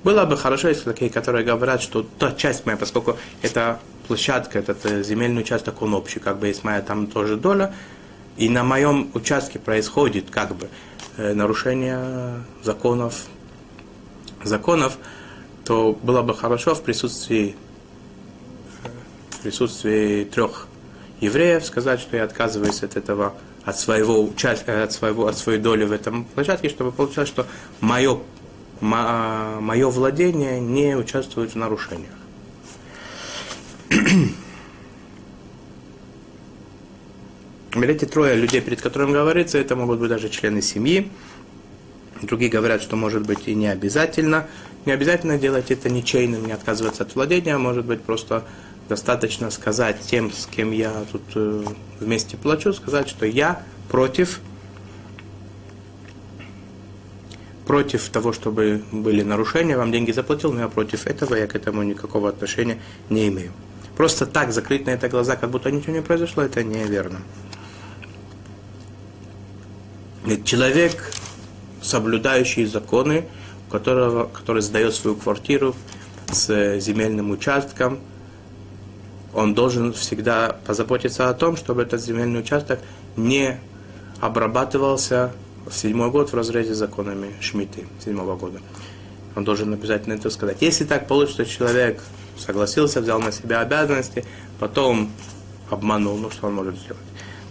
[0.04, 4.84] Было бы хорошо, если такие, которые говорят, что та часть моя, поскольку это площадка, этот
[4.84, 7.72] э, земельный участок, он общий, как бы есть моя там тоже доля,
[8.36, 10.68] и на моем участке происходит как бы
[11.16, 13.26] э, нарушение законов,
[14.42, 14.98] законов,
[15.64, 17.54] то было бы хорошо в присутствии,
[19.30, 20.66] в присутствии трех
[21.20, 23.34] евреев сказать, что я отказываюсь от этого,
[23.64, 27.46] от своего участия, от, своего, от своей доли в этом площадке, чтобы получалось, что
[27.80, 28.18] мое,
[28.80, 32.10] мое владение не участвует в нарушениях.
[37.74, 41.10] Эти трое людей, перед которыми говорится, это могут быть даже члены семьи.
[42.20, 44.46] Другие говорят, что может быть и не обязательно.
[44.84, 48.44] Не обязательно делать это ничейным, не отказываться от владения, а может быть просто
[48.88, 51.64] достаточно сказать тем, с кем я тут э,
[52.00, 54.40] вместе плачу, сказать, что я против,
[57.66, 61.82] против того, чтобы были нарушения, вам деньги заплатил, но я против этого, я к этому
[61.82, 63.52] никакого отношения не имею.
[63.96, 67.20] Просто так закрыть на это глаза, как будто ничего не произошло, это неверно.
[70.44, 71.12] Человек,
[71.82, 73.26] соблюдающий законы,
[73.70, 75.74] которого, который сдает свою квартиру
[76.30, 77.98] с земельным участком,
[79.34, 82.80] он должен всегда позаботиться о том, чтобы этот земельный участок
[83.16, 83.58] не
[84.20, 85.32] обрабатывался
[85.66, 88.60] в седьмой год в разрезе законами Шмиты седьмого года.
[89.34, 90.58] Он должен обязательно это сказать.
[90.60, 92.02] Если так получится, человек
[92.36, 94.24] согласился, взял на себя обязанности,
[94.58, 95.10] потом
[95.70, 97.02] обманул, ну что он может сделать?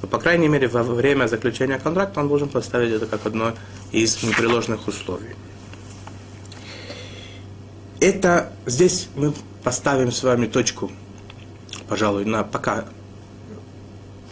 [0.02, 3.54] Но, по крайней мере, во время заключения контракта он должен поставить это как одно
[3.92, 5.36] из непреложных условий.
[8.00, 10.92] Это здесь мы поставим с вами точку,
[11.92, 12.86] пожалуй, на пока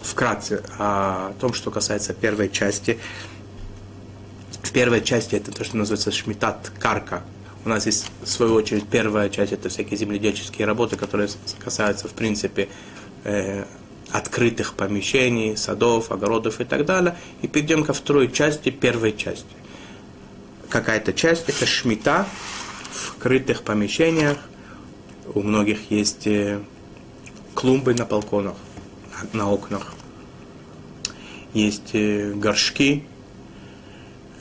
[0.01, 2.97] вкратце о том, что касается первой части.
[4.63, 7.21] В первой части это то, что называется шмитат карка.
[7.65, 11.27] У нас есть, в свою очередь, первая часть, это всякие земледельческие работы, которые
[11.61, 12.69] касаются, в принципе,
[13.25, 13.65] э,
[14.09, 17.17] открытых помещений, садов, огородов и так далее.
[17.41, 19.53] И перейдем ко второй части, первой части.
[20.69, 22.25] Какая-то часть– это шмита,
[22.89, 24.37] в крытых помещениях.
[25.33, 26.61] У многих есть э,
[27.59, 28.55] клумбы на балконах,
[29.33, 29.93] на окнах.
[31.53, 33.03] Есть э, горшки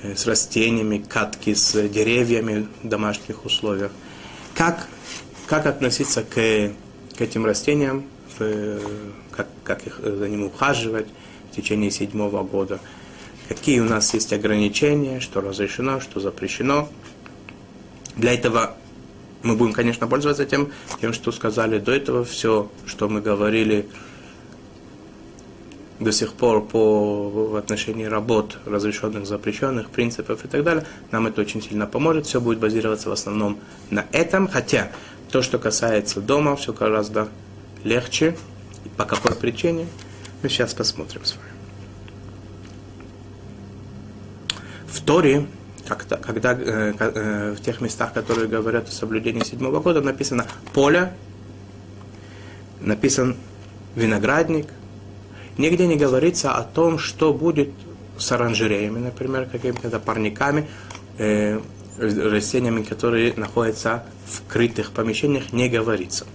[0.05, 3.91] э, с растениями, катки с деревьями в домашних условиях.
[4.55, 4.87] Как,
[5.49, 6.35] как относиться к,
[7.17, 8.05] к этим растениям,
[9.33, 11.09] как, как их, за ними ухаживать
[11.51, 12.79] в течение седьмого года?
[13.49, 16.89] Какие у нас есть ограничения, что разрешено, что запрещено–
[18.19, 18.77] для этого
[19.43, 20.71] мы будем, конечно, пользоваться тем,
[21.01, 23.89] тем, что сказали до этого, все, что мы говорили
[26.01, 31.41] до сих пор по, в отношении работ, разрешенных, запрещенных, принципов и так далее, нам это
[31.41, 32.27] очень сильно поможет.
[32.27, 33.59] Все будет базироваться в основном
[33.91, 34.93] на этом, хотя
[35.31, 37.29] то, что касается дома, все гораздо
[37.85, 38.37] легче.
[38.85, 39.87] И по какой причине,
[40.43, 41.49] мы сейчас посмотрим с вами.
[44.87, 45.47] В Торе
[45.97, 51.13] когда, когда э, э, в тех местах, которые говорят о соблюдении седьмого года, написано поле,
[52.81, 53.37] написан
[53.95, 54.67] виноградник.
[55.57, 57.71] Нигде не говорится о том, что будет
[58.17, 60.69] с оранжереями, например, какими-то парниками,
[61.19, 61.61] э,
[61.99, 66.27] растениями, которые находятся в крытых помещениях, не говорится.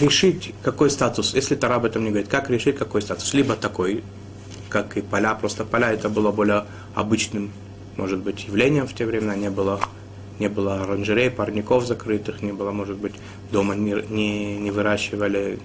[0.00, 3.32] Решить, какой статус, если Тара об этом не говорит, как решить, какой статус?
[3.34, 4.02] Либо такой,
[4.68, 7.52] как и поля, просто поля это было более обычным,
[7.96, 9.80] может быть, явлением в те времена, не было,
[10.38, 13.14] не было оранжерей, парников закрытых, не было, может быть,
[13.50, 15.58] дома не, не, не выращивали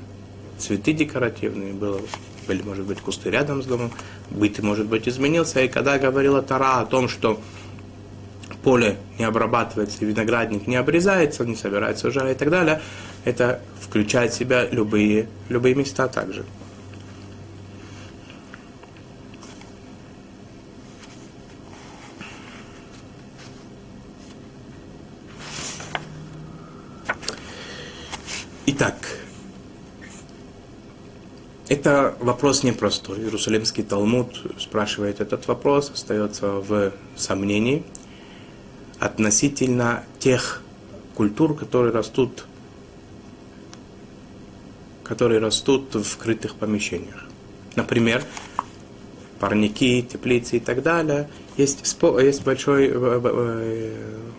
[0.58, 2.00] цветы декоративные, было,
[2.48, 3.92] были, может быть, кусты рядом с домом,
[4.30, 7.40] быт, может быть, изменился, и когда говорила Тара о том, что
[8.64, 12.82] поле не обрабатывается, виноградник не обрезается, не собирается уже и так далее,
[13.26, 13.62] это
[13.94, 16.44] включает в себя любые, любые места также.
[28.66, 28.96] Итак,
[31.70, 33.20] это вопрос непростой.
[33.20, 37.84] Иерусалимский Талмуд спрашивает этот вопрос, остается в сомнении
[38.98, 40.64] относительно тех
[41.14, 42.48] культур, которые растут,
[45.04, 47.26] которые растут в крытых помещениях.
[47.76, 48.24] Например,
[49.40, 51.28] парники, теплицы и так далее.
[51.58, 51.84] Есть,
[52.22, 53.92] есть большой э, э,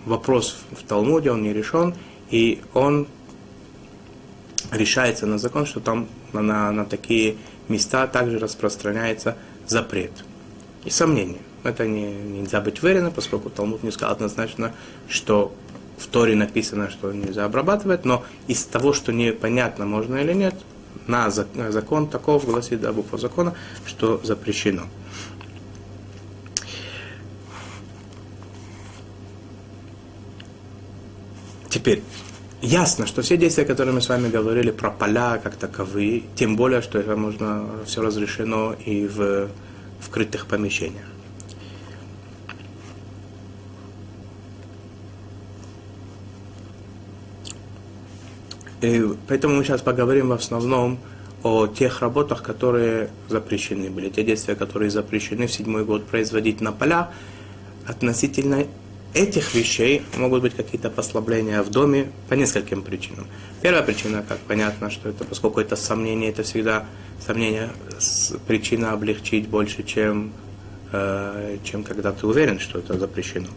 [0.07, 1.95] вопрос в Талмуде, он не решен,
[2.31, 3.07] и он
[4.73, 7.37] решается на закон, что там на, на такие
[7.69, 10.13] места также распространяется запрет.
[10.85, 11.41] И сомнение.
[11.63, 14.73] Это не, нельзя быть уверенным, поскольку Талмуд не сказал однозначно,
[15.09, 15.55] что
[16.05, 20.55] в Торе написано, что нельзя обрабатывать, но из того, что непонятно, можно или нет,
[21.07, 23.55] на закон таков гласит да, буква закона,
[23.87, 24.83] что запрещено.
[31.71, 32.03] Теперь,
[32.61, 36.83] ясно, что все действия, которые мы с вами говорили про поля как таковые, тем более,
[36.83, 39.49] что это можно все разрешено и в
[40.01, 41.14] вкрытых помещениях.
[48.81, 50.99] И поэтому мы сейчас поговорим в основном
[51.43, 56.73] о тех работах, которые запрещены были, те действия, которые запрещены в седьмой год производить на
[56.73, 57.09] полях
[57.87, 58.67] относительно
[59.15, 63.27] этих вещей могут быть какие-то послабления в доме по нескольким причинам.
[63.63, 66.87] Первая причина, как понятно, что это, поскольку это сомнение, это всегда
[67.25, 67.71] сомнение,
[68.47, 70.33] причина облегчить больше, чем,
[70.93, 73.49] э, чем когда ты уверен, что это запрещено.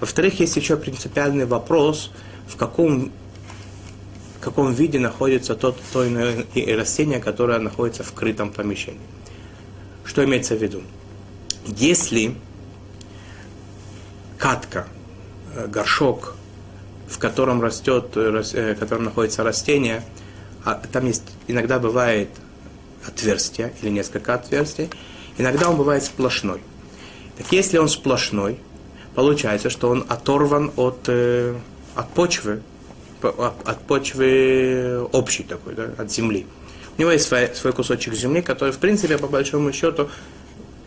[0.00, 2.10] Во-вторых, есть еще принципиальный вопрос,
[2.48, 3.12] в каком,
[4.40, 9.00] в каком виде находится тот, то иное растение, которое находится в скрытом помещении.
[10.02, 10.82] Что имеется в виду?
[11.66, 12.34] Если
[14.38, 14.86] катка,
[15.54, 16.36] э, горшок,
[17.06, 20.02] в котором растет, э, э, в котором находится растение,
[20.64, 22.30] а там есть, иногда бывает
[23.06, 24.88] отверстие или несколько отверстий,
[25.36, 26.62] иногда он бывает сплошной.
[27.36, 28.58] Так если он сплошной,
[29.14, 32.62] получается, что он оторван от, от почвы,
[33.22, 36.46] от почвы общей такой, да, от земли.
[36.96, 40.10] У него есть свой, свой кусочек земли, который, в принципе, по большому счету,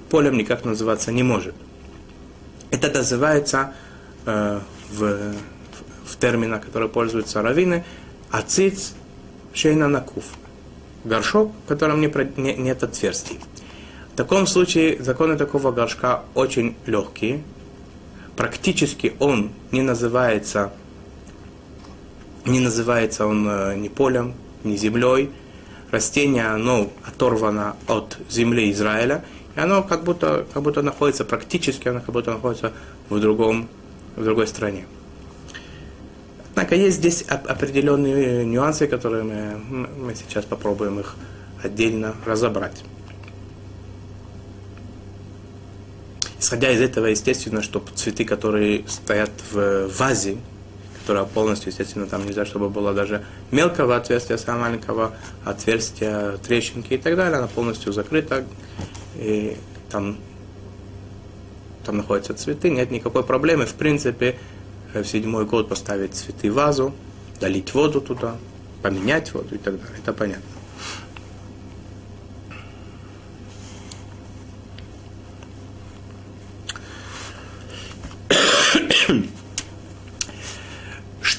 [0.10, 1.56] полем никак называться не может.
[2.72, 3.74] Это называется
[4.26, 4.60] э,
[4.92, 5.34] в,
[6.06, 7.84] в терминах, которые пользуются раввины,
[8.32, 8.94] ациц
[9.54, 10.26] шейна накуф.
[11.04, 13.40] Горшок, в котором не, не, нет отверстий.
[14.14, 17.44] В таком случае законы такого горшка очень легкие.
[18.36, 20.72] Практически он не называется,
[22.46, 25.30] не называется он э, ни полем, ни землей.
[25.92, 29.24] Растение, оно оторвано от земли Израиля,
[29.56, 32.74] и оно как будто, как будто находится практически, оно как будто находится
[33.10, 33.70] в, другом,
[34.16, 34.86] в другой стране.
[36.50, 41.16] Однако есть здесь определенные нюансы, которые мы, мы сейчас попробуем их
[41.64, 42.84] отдельно разобрать.
[46.40, 50.38] Исходя из этого, естественно, что цветы, которые стоят в вазе,
[51.04, 55.14] которая полностью, естественно, там нельзя, чтобы было даже мелкого отверстия, самого маленького
[55.44, 58.46] отверстия, трещинки и так далее, она полностью закрыта,
[59.18, 59.58] и
[59.90, 60.18] там,
[61.86, 63.66] там находятся цветы, нет никакой проблемы.
[63.66, 64.38] В принципе,
[64.94, 66.94] в седьмой год поставить цветы в вазу,
[67.42, 68.38] долить воду туда,
[68.82, 69.98] поменять воду и так далее.
[70.02, 70.53] Это понятно.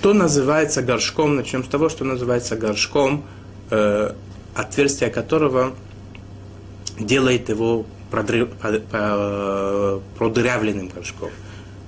[0.04, 1.34] Что называется горшком?
[1.34, 3.24] Начнем с того, что называется горшком,
[3.70, 4.12] э,
[4.54, 5.74] отверстие которого
[7.00, 8.50] делает его продрыв,
[10.18, 11.30] продырявленным горшком.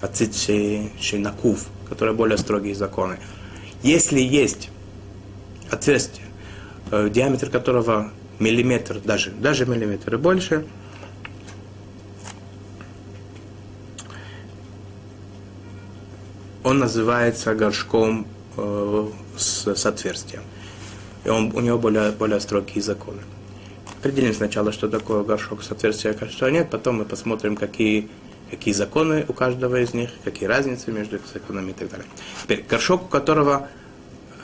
[0.01, 3.19] Ацит шинакув, которые более строгие законы.
[3.83, 4.71] Если есть
[5.71, 6.25] отверстие,
[6.93, 10.65] э, диаметр которого миллиметр, даже, даже миллиметр и больше,
[16.67, 18.27] он называется горшком
[18.57, 20.43] э, с, с отверстием.
[21.25, 23.21] И он, у него более, более строгие законы.
[24.01, 28.09] Определим сначала, что такое горшок с отверстием, а что нет, потом мы посмотрим, какие,
[28.51, 32.07] какие законы у каждого из них, какие разницы между законами и так далее.
[32.43, 33.69] Теперь, горшок, у которого,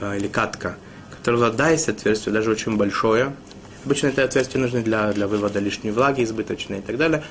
[0.00, 0.76] э, или катка,
[1.10, 3.34] которого да, есть отверстие, даже очень большое,
[3.84, 7.24] обычно это отверстие нужно для, для вывода лишней влаги, избыточной и так далее,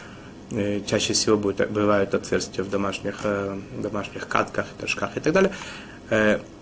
[0.86, 5.52] чаще всего будет, бывают отверстия в домашних, э, домашних катках, горшках и так далее.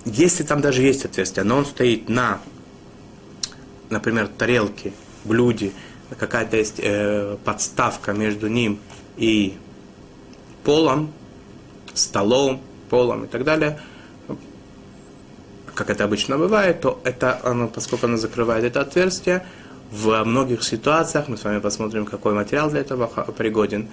[0.05, 2.39] Если там даже есть отверстие, но он стоит на,
[3.89, 4.93] например, тарелке
[5.29, 5.71] блюде
[6.17, 8.79] какая-то есть э, подставка между ним
[9.17, 9.57] и
[10.63, 11.13] полом,
[11.93, 13.79] столом, полом и так далее,
[15.75, 19.45] как это обычно бывает, то это оно, поскольку оно закрывает это отверстие,
[19.91, 23.87] в многих ситуациях, мы с вами посмотрим, какой материал для этого пригоден,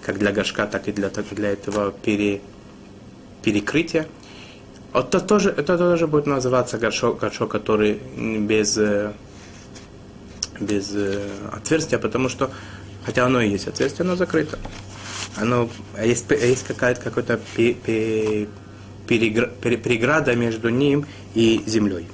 [0.00, 2.40] как для горшка, так и для, так для этого пере,
[3.42, 4.06] перекрытия.
[4.94, 8.00] Это тоже, это тоже будет называться горшок, горшок который
[8.38, 9.12] без, э,
[10.60, 11.20] без э,
[11.52, 12.50] отверстия, потому что,
[13.04, 14.58] хотя оно и есть отверстие, оно закрыто.
[15.36, 17.40] Оно, а есть, а есть какая-то какой-то
[19.06, 22.06] переграда между ним и землей.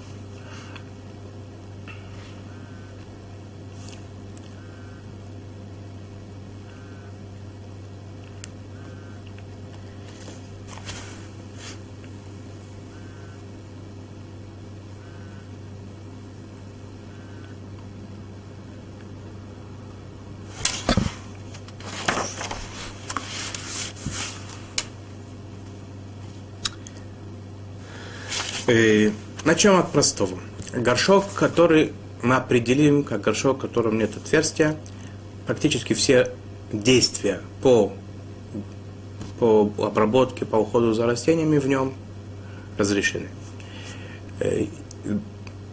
[29.44, 30.38] Начнем от простого.
[30.72, 31.92] Горшок, который
[32.22, 34.76] мы определим как горшок, в котором нет отверстия,
[35.46, 36.32] практически все
[36.72, 37.92] действия по,
[39.38, 41.94] по обработке, по уходу за растениями в нем
[42.76, 43.28] разрешены.
[44.40, 44.66] Э,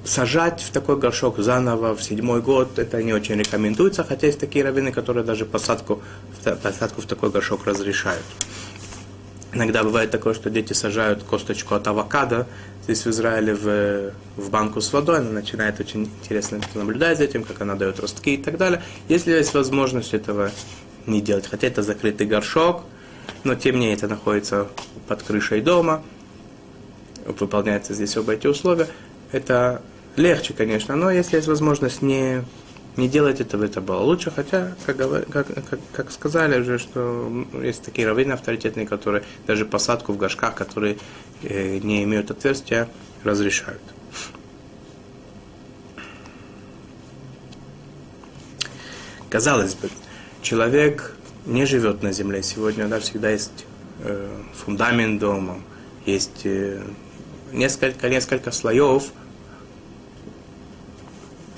[0.06, 4.64] сажать в такой горшок заново в седьмой год, это не очень рекомендуется, хотя есть такие
[4.64, 6.02] раввины, которые даже посадку,
[6.64, 8.24] посадку в такой горшок разрешают.
[9.56, 12.46] Иногда бывает такое, что дети сажают косточку от авокадо
[12.84, 17.46] здесь в Израиле в, в банку с водой, она начинает очень интересно наблюдать за этим,
[17.46, 18.84] как она дает ростки и так далее.
[19.08, 20.52] Если есть возможность этого
[21.06, 22.84] не делать, хотя это закрытый горшок,
[23.46, 24.68] но тем не менее это находится
[25.08, 26.04] под крышей дома,
[27.26, 28.88] выполняются здесь оба эти условия,
[29.32, 29.82] это
[30.18, 32.44] легче, конечно, но если есть возможность не
[32.98, 34.98] не делать этого, это было лучше, хотя, как,
[35.30, 40.56] как, как, как сказали уже, что есть такие раввины авторитетные, которые даже посадку в горшках,
[40.56, 40.98] которые
[41.44, 42.88] э, не имеют отверстия,
[43.24, 43.82] разрешают.
[49.30, 49.90] Казалось бы,
[50.42, 51.16] человек
[51.46, 52.42] не живет на земле.
[52.44, 53.66] Сегодня да, всегда есть
[54.00, 55.60] э, фундамент дома,
[56.06, 56.82] есть э,
[57.52, 59.04] несколько, несколько слоев–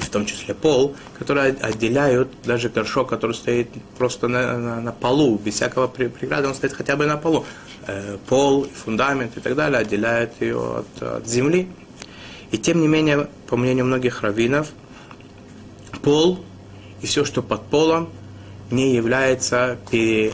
[0.07, 5.37] в том числе пол, которые отделяют даже горшок, который стоит просто на, на, на полу,
[5.37, 7.45] без всякого преграды, он стоит хотя бы на полу.
[7.87, 11.69] Э, пол, фундамент и так далее отделяют ее от, от земли.
[12.51, 14.69] И тем не менее, по мнению многих раввинов,
[16.01, 16.39] пол
[17.01, 18.09] и все, что под полом,
[18.71, 20.33] не является пере,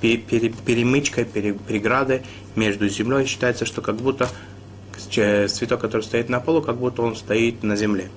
[0.00, 2.22] пере, пере, перемычкой, пере, преградой
[2.54, 3.26] между землей.
[3.26, 4.28] Считается, что как будто
[4.98, 8.08] цветок, который стоит на полу, как будто он стоит на земле.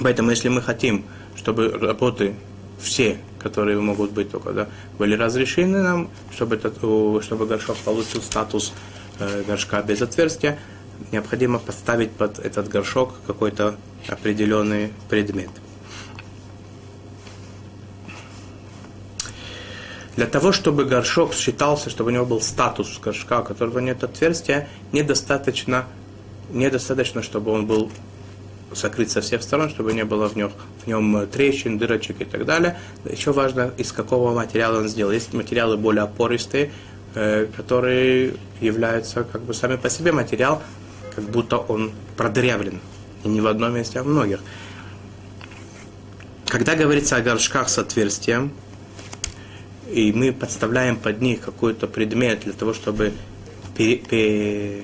[0.00, 1.04] Поэтому, если мы хотим,
[1.36, 2.34] чтобы работы
[2.78, 4.68] все, которые могут быть только, да,
[4.98, 6.76] были разрешены нам, чтобы, этот,
[7.24, 8.72] чтобы горшок получил статус
[9.18, 10.58] э, горшка без отверстия,
[11.12, 13.76] необходимо поставить под этот горшок какой-то
[14.08, 15.50] определенный предмет.
[20.16, 24.66] Для того, чтобы горшок считался, чтобы у него был статус горшка, у которого нет отверстия,
[24.92, 25.84] недостаточно,
[26.50, 27.90] недостаточно чтобы он был
[28.72, 30.52] закрыть со всех сторон, чтобы не было в нем,
[30.84, 32.78] в нем трещин, дырочек и так далее.
[33.04, 35.14] Еще важно, из какого материала он сделан.
[35.14, 36.72] Есть материалы более опористые,
[37.14, 40.62] э, которые являются как бы сами по себе материал,
[41.14, 42.80] как будто он продырявлен.
[43.24, 44.40] И не в одном месте, а в многих.
[46.48, 48.52] Когда говорится о горшках с отверстием,
[49.90, 53.12] и мы подставляем под них какой-то предмет для того, чтобы
[53.76, 54.82] пере, пере,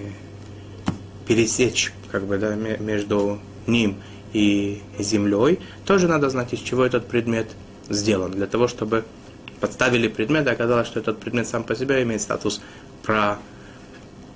[1.27, 3.97] пересечь как бы, да, между ним
[4.33, 7.49] и землей, тоже надо знать, из чего этот предмет
[7.89, 9.05] сделан, для того, чтобы
[9.61, 12.61] подставили предмет, и оказалось, что этот предмет сам по себе имеет статус
[13.03, 13.39] про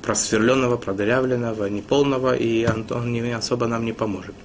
[0.03, 4.37] просверленного, продырявленного, неполного, и он не, особо нам не поможет.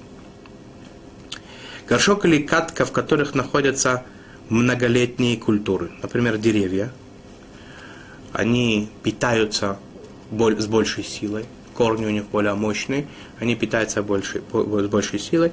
[1.88, 4.04] Горшок или катка, в которых находятся
[4.50, 6.92] многолетние культуры, например, деревья,
[8.34, 9.78] они питаются
[10.32, 11.46] с большей силой,
[11.82, 13.08] корни у них более мощные,
[13.40, 15.52] они питаются больше, с большей силой.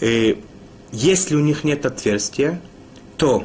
[0.00, 0.40] И
[0.92, 2.60] если у них нет отверстия,
[3.16, 3.44] то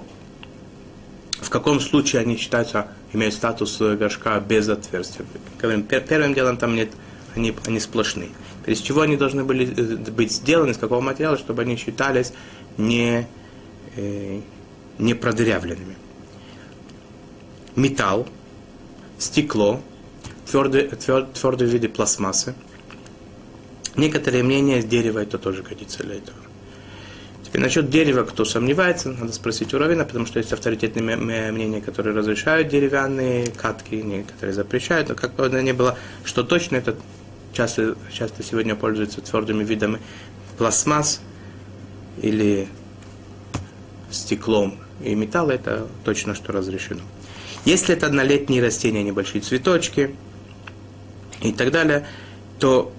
[1.41, 5.25] в каком случае они считаются, имеют статус горшка без отверстия?
[5.59, 6.91] Говорим, первым делом там нет,
[7.33, 8.29] они, они сплошные.
[8.67, 12.33] Из чего они должны были э, быть сделаны, из какого материала, чтобы они считались
[12.77, 13.27] не,
[13.95, 14.41] э,
[14.99, 15.97] не продырявленными.
[17.75, 18.27] Металл,
[19.17, 19.81] стекло,
[20.53, 22.53] твердые, тверд, твердые виды пластмассы.
[23.95, 26.37] Некоторые мнения с дерева это тоже годится для этого.
[27.43, 31.17] Теперь насчет дерева, кто сомневается, надо спросить у Равина, потому что есть авторитетные
[31.51, 35.09] мнения, которые разрешают деревянные катки, некоторые запрещают.
[35.09, 36.95] Но как бы ни было, что точно это
[37.51, 39.99] часто, часто сегодня пользуются твердыми видами
[40.59, 41.19] пластмасс
[42.21, 42.67] или
[44.11, 47.01] стеклом и металл, это точно что разрешено.
[47.65, 50.15] Если это однолетние растения, небольшие цветочки
[51.43, 52.05] и так далее,
[52.59, 52.91] то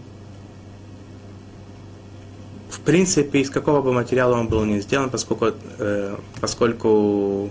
[2.70, 7.51] в принципе из какого бы материала он был не сделан, поскольку, э, поскольку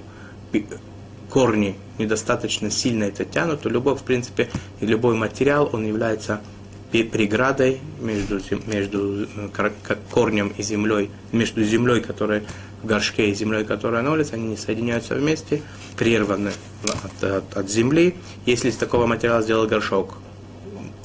[1.29, 6.41] корни недостаточно сильно это тянут, то любой, в принципе, и любой материал, он является
[6.91, 9.71] преградой между, между э,
[10.11, 12.43] корнем и землей, между землей, которая
[12.83, 15.63] в горшке, и землей, которая на улице, они не соединяются вместе,
[15.97, 16.51] прерваны
[16.83, 18.15] от, от, от земли.
[18.45, 20.17] Если из такого материала сделал горшок,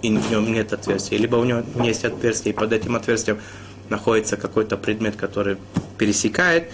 [0.02, 3.40] и в нем нет отверстия, либо у него есть отверстие, и под этим отверстием
[3.88, 5.56] находится какой-то предмет, который
[5.96, 6.70] пересекает,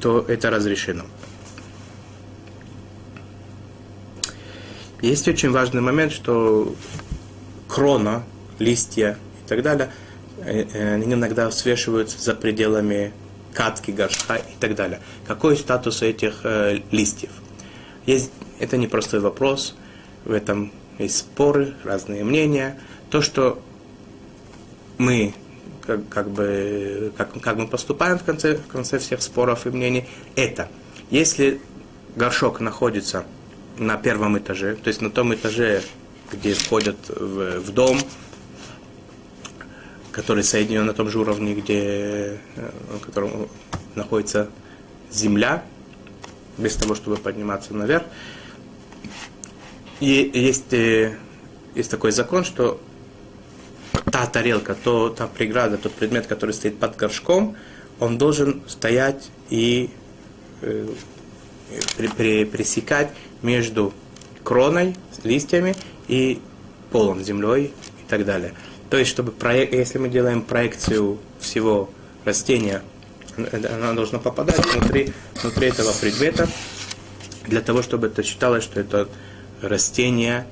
[0.00, 1.04] то это разрешено.
[5.00, 6.74] Есть очень важный момент, что
[7.68, 8.24] крона,
[8.58, 9.90] листья и так далее,
[10.38, 13.12] э, э, они иногда свешиваются за пределами
[13.52, 15.00] катки, горшка и так далее.
[15.26, 17.30] Какой статус этих э, листьев?
[18.06, 19.74] Есть, это непростой вопрос,
[20.24, 22.78] в этом есть споры, разные мнения.
[23.10, 23.62] То, что
[24.98, 25.34] мы
[25.82, 30.06] как, как бы как, как мы поступаем в конце, в конце всех споров и мнений,
[30.36, 30.68] это
[31.10, 31.60] если
[32.16, 33.24] горшок находится
[33.78, 35.82] на первом этаже, то есть на том этаже,
[36.30, 37.98] где входят в, в дом,
[40.10, 43.48] который соединен на том же уровне, где, на э, котором
[43.94, 44.50] находится
[45.10, 45.64] земля,
[46.58, 48.04] без того, чтобы подниматься наверх.
[50.02, 51.14] И есть, э,
[51.76, 52.80] есть такой закон, что
[54.10, 57.54] та тарелка, то, та преграда, тот предмет, который стоит под горшком,
[58.00, 59.90] он должен стоять и
[60.62, 60.88] э,
[61.96, 63.94] при, при, пресекать между
[64.42, 65.76] кроной, листьями
[66.08, 66.40] и
[66.90, 68.54] полом, землей и так далее.
[68.90, 71.88] То есть, чтобы проект, если мы делаем проекцию всего
[72.24, 72.82] растения,
[73.36, 76.48] она должна попадать внутри, внутри этого предмета,
[77.46, 79.08] для того, чтобы это считалось, что это
[79.62, 80.46] растение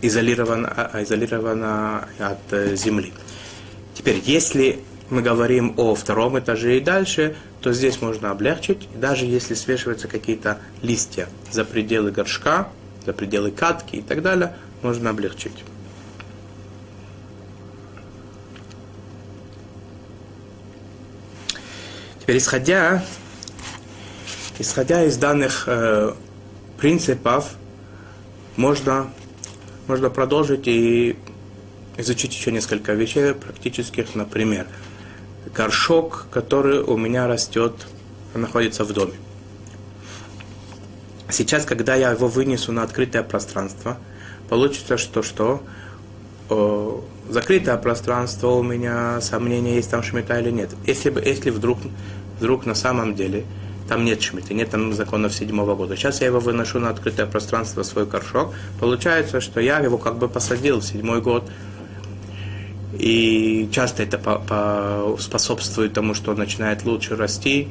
[0.00, 3.12] изолировано, а, изолировано от э, земли.
[3.94, 9.54] Теперь, если мы говорим о втором этаже и дальше, то здесь можно облегчить, даже если
[9.54, 12.68] свешиваются какие-то листья за пределы горшка,
[13.04, 15.52] за пределы катки и так далее, можно облегчить.
[22.20, 23.04] Теперь, исходя,
[24.58, 26.14] исходя из данных э,
[26.78, 27.56] принципов,
[28.56, 29.10] можно,
[29.86, 31.16] можно продолжить и
[31.96, 34.14] изучить еще несколько вещей практических.
[34.14, 34.66] Например,
[35.54, 37.86] горшок, который у меня растет,
[38.34, 39.14] находится в доме.
[41.30, 43.98] Сейчас, когда я его вынесу на открытое пространство,
[44.48, 45.62] получится, что что?
[46.50, 50.70] О, закрытое пространство у меня, сомнения, есть там шмита или нет.
[50.86, 51.78] Если, бы, если вдруг,
[52.38, 53.44] вдруг на самом деле
[53.88, 55.96] там нет шмиты, нет там законов седьмого года.
[55.96, 58.54] Сейчас я его выношу на открытое пространство, свой горшок.
[58.80, 61.44] Получается, что я его как бы посадил в седьмой год.
[62.94, 67.68] И часто это по, по способствует тому, что он начинает лучше расти.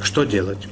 [0.00, 0.68] Что делать?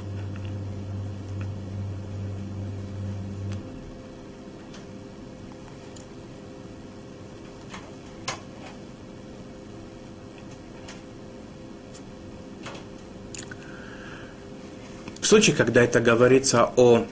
[15.25, 17.03] В случае, когда это говорится о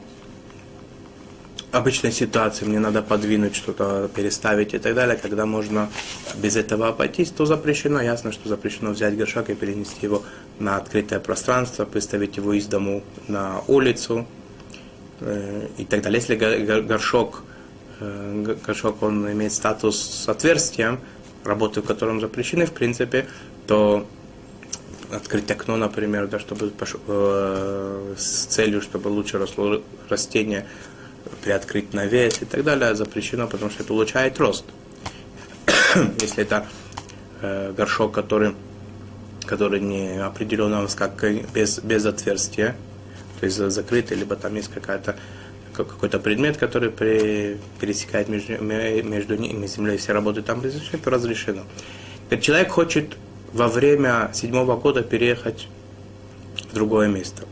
[1.72, 5.90] обычной ситуации, мне надо подвинуть что-то, переставить и так далее, когда можно
[6.36, 8.00] без этого обойтись, то запрещено.
[8.00, 10.22] Ясно, что запрещено взять горшок и перенести его
[10.60, 14.28] на открытое пространство, выставить его из дому на улицу
[15.20, 16.20] э, и так далее.
[16.20, 16.36] Если
[16.82, 17.42] горшок,
[18.00, 21.00] э, горшок он имеет статус с отверстием,
[21.44, 23.26] работы в котором запрещены, в принципе,
[23.66, 24.06] то
[25.12, 26.72] открыть окно, например, да, чтобы
[27.08, 30.66] э, с целью, чтобы лучше росло растение,
[31.44, 34.66] приоткрыть навес и так далее, запрещено, потому что это улучшает рост.
[36.22, 36.68] Если это
[37.42, 38.56] э, горшок, который,
[39.46, 41.24] который не определенно как
[41.54, 42.76] без, без отверстия,
[43.40, 45.16] то есть закрытый, либо там есть какая-то
[45.74, 51.64] какой-то предмет, который при, пересекает между, между ними землей, все работы там разрешено.
[52.28, 53.18] Теперь человек хочет
[53.54, 55.68] во время седьмого года переехать
[56.72, 57.44] в другое место.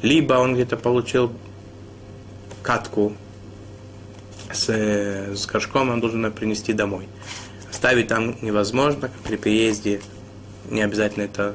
[0.00, 1.32] Либо он где-то получил
[2.62, 3.12] катку
[4.52, 7.08] с, с горшком, он должен ее принести домой.
[7.70, 10.00] Оставить там невозможно, при переезде
[10.70, 11.54] не обязательно это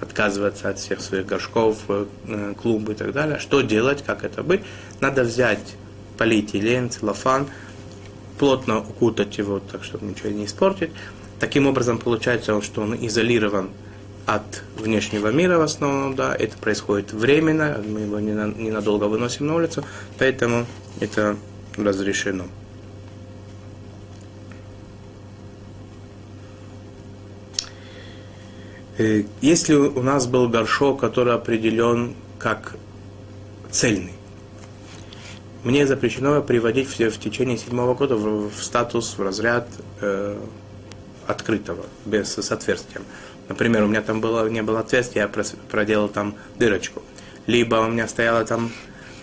[0.00, 3.38] отказываться от всех своих горшков, э, клумбы и так далее.
[3.38, 4.62] Что делать, как это быть?
[5.00, 5.76] Надо взять
[6.16, 7.46] полиэтилен, целлофан,
[8.38, 10.90] плотно укутать его, так чтобы ничего не испортить.
[11.40, 13.70] Таким образом, получается, что он изолирован
[14.26, 19.82] от внешнего мира в основном, да, это происходит временно, мы его ненадолго выносим на улицу,
[20.18, 20.66] поэтому
[21.00, 21.36] это
[21.76, 22.44] разрешено.
[28.98, 32.76] Э, если у нас был горшок, который определен как
[33.70, 34.12] цельный,
[35.64, 39.66] мне запрещено приводить в, течение седьмого года в, в статус, в разряд
[40.02, 40.38] э,
[41.26, 43.02] открытого, без, с отверстием.
[43.48, 47.02] Например, у меня там было, не было отверстия, я проделал там дырочку.
[47.46, 48.70] Либо у меня стояло там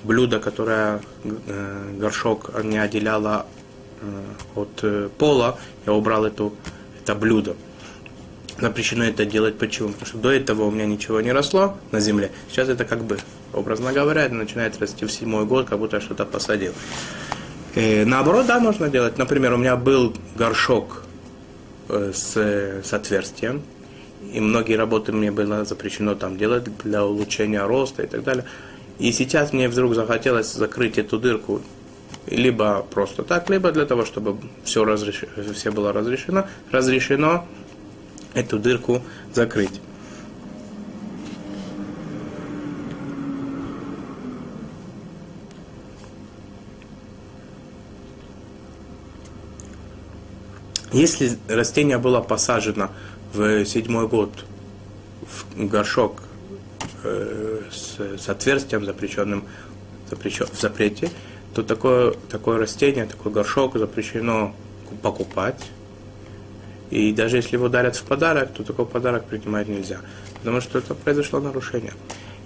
[0.04, 3.46] блюдо, которое э, горшок не отделяло
[4.02, 4.06] э,
[4.56, 6.54] от э, пола, я убрал эту,
[7.02, 7.56] это блюдо.
[8.60, 9.90] Запрещено это делать почему?
[9.90, 12.32] Потому что до этого у меня ничего не росло на земле.
[12.50, 13.20] Сейчас это как бы,
[13.54, 16.74] образно говоря, начинает расти в седьмой год, как будто я что-то посадил.
[17.76, 19.18] Э, наоборот, да, можно делать.
[19.18, 21.04] Например, у меня был горшок
[21.88, 23.62] с, с отверстием,
[24.34, 28.46] и многие работы мне было запрещено там делать для улучшения роста и так далее.
[29.00, 31.62] И сейчас мне вдруг захотелось закрыть эту дырку
[32.26, 35.24] либо просто так, либо для того, чтобы все, разреш...
[35.54, 37.46] все было разрешено, разрешено
[38.34, 39.02] эту дырку
[39.34, 39.82] закрыть.
[50.98, 52.90] Если растение было посажено
[53.32, 54.32] в седьмой год
[55.22, 56.24] в горшок
[57.04, 59.44] э, с, с отверстием, запрещенным
[60.10, 61.12] запрещен, в запрете,
[61.54, 64.56] то такое, такое растение, такой горшок запрещено
[65.04, 65.64] покупать.
[66.90, 70.00] И даже если его дарят в подарок, то такой подарок принимать нельзя.
[70.40, 71.94] Потому что это произошло нарушение.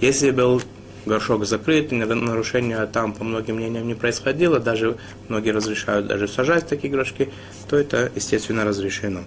[0.01, 0.61] Если был
[1.05, 4.97] горшок закрыт, нарушения там, по многим мнениям, не происходило, даже
[5.29, 7.29] многие разрешают даже сажать такие горшки,
[7.69, 9.23] то это, естественно, разрешено.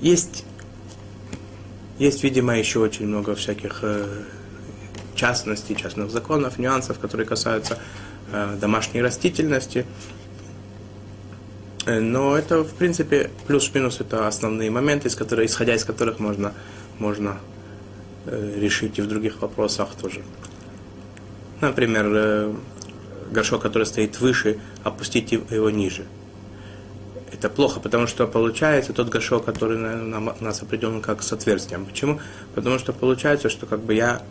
[0.00, 0.44] Есть,
[1.98, 4.06] есть, видимо, еще очень много всяких э,
[5.14, 7.78] частностей, частных законов, нюансов, которые касаются
[8.32, 9.84] э, домашней растительности.
[11.90, 16.52] Э, но это, в принципе, плюс-минус это основные моменты, из которых, исходя из которых можно,
[16.98, 17.38] можно
[18.26, 20.22] э, решить и в других вопросах тоже.
[21.60, 22.54] Например, э,
[23.32, 26.06] горшок, который стоит выше, опустить его ниже–
[27.32, 31.86] это плохо, потому что получается тот горшок, который на, нас определен как с отверстием.
[31.86, 32.20] Почему?
[32.54, 34.22] Потому что получается, что как бы я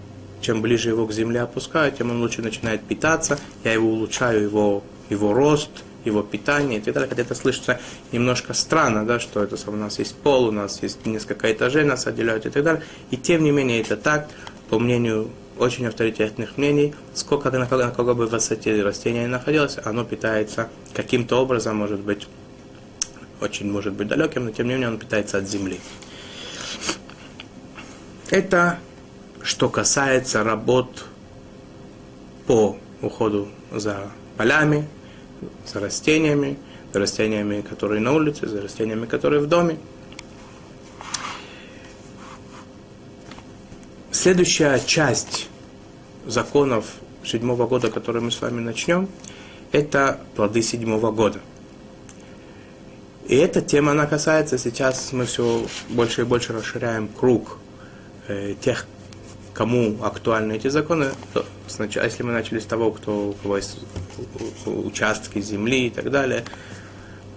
[0.42, 4.84] чем ближе его к земле опускаю, тем он лучше начинает питаться, я его улучшаю, его,
[5.10, 7.10] его рост, его питание и так далее.
[7.10, 7.80] Хотя это слышится
[8.12, 12.08] немножко странно, да, что это у нас есть пол, у нас есть несколько этажей, нас
[12.08, 12.84] отделяют и так далее.
[13.12, 14.30] И тем не менее это так,
[14.70, 20.70] по мнению очень авторитетных мнений, сколько на, на какой бы высоте растение находилось, оно питается
[20.94, 22.28] каким-то образом, может быть,
[23.42, 25.80] очень может быть далеким, но тем не менее он питается от земли.
[28.30, 28.80] Это
[29.42, 31.06] что касается работ
[32.46, 34.88] по уходу за полями,
[35.66, 36.58] за растениями,
[36.94, 39.78] за растениями, которые на улице, за растениями, которые в доме.
[44.12, 45.48] Следующая часть
[46.26, 46.86] законов
[47.24, 49.08] седьмого года, который мы с вами начнем,
[49.72, 51.40] это плоды седьмого года–
[53.30, 57.60] и эта тема, она касается, сейчас мы все больше и больше расширяем круг
[58.28, 58.88] э, тех,
[59.54, 61.12] кому актуальны эти законы.
[61.34, 63.80] То, сначала, если мы начали с того, кто, у кого есть
[64.66, 66.44] участки земли и так далее,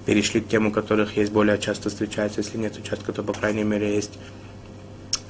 [0.07, 3.65] перешли к тем, у которых есть более часто встречается, если нет участка, то, по крайней
[3.65, 4.19] мере, есть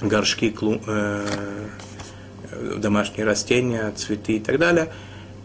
[0.01, 1.25] горшки, клу, э,
[2.77, 4.91] домашние растения, цветы и так далее.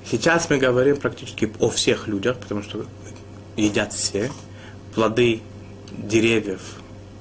[0.05, 2.87] Сейчас мы говорим практически о всех людях, потому что
[3.57, 4.31] едят все,
[4.95, 5.43] плоды
[5.91, 6.61] деревьев,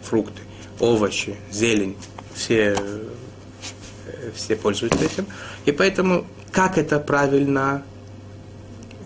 [0.01, 0.41] фрукты,
[0.79, 1.97] овощи, зелень,
[2.33, 3.03] все, э,
[4.35, 5.27] все пользуются этим.
[5.65, 7.83] И поэтому, как это правильно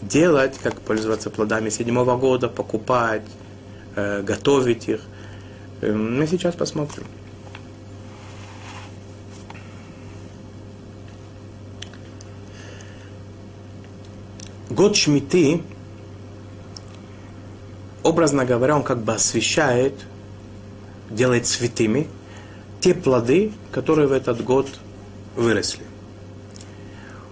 [0.01, 3.26] делать, как пользоваться плодами седьмого года, покупать,
[3.95, 5.01] э, готовить их,
[5.82, 7.05] э, мы сейчас посмотрим.
[14.69, 15.61] Год Шмиты
[18.03, 19.93] образно говоря, он как бы освещает,
[21.09, 22.07] делает святыми
[22.80, 24.67] те плоды, которые в этот год
[25.36, 25.84] выросли.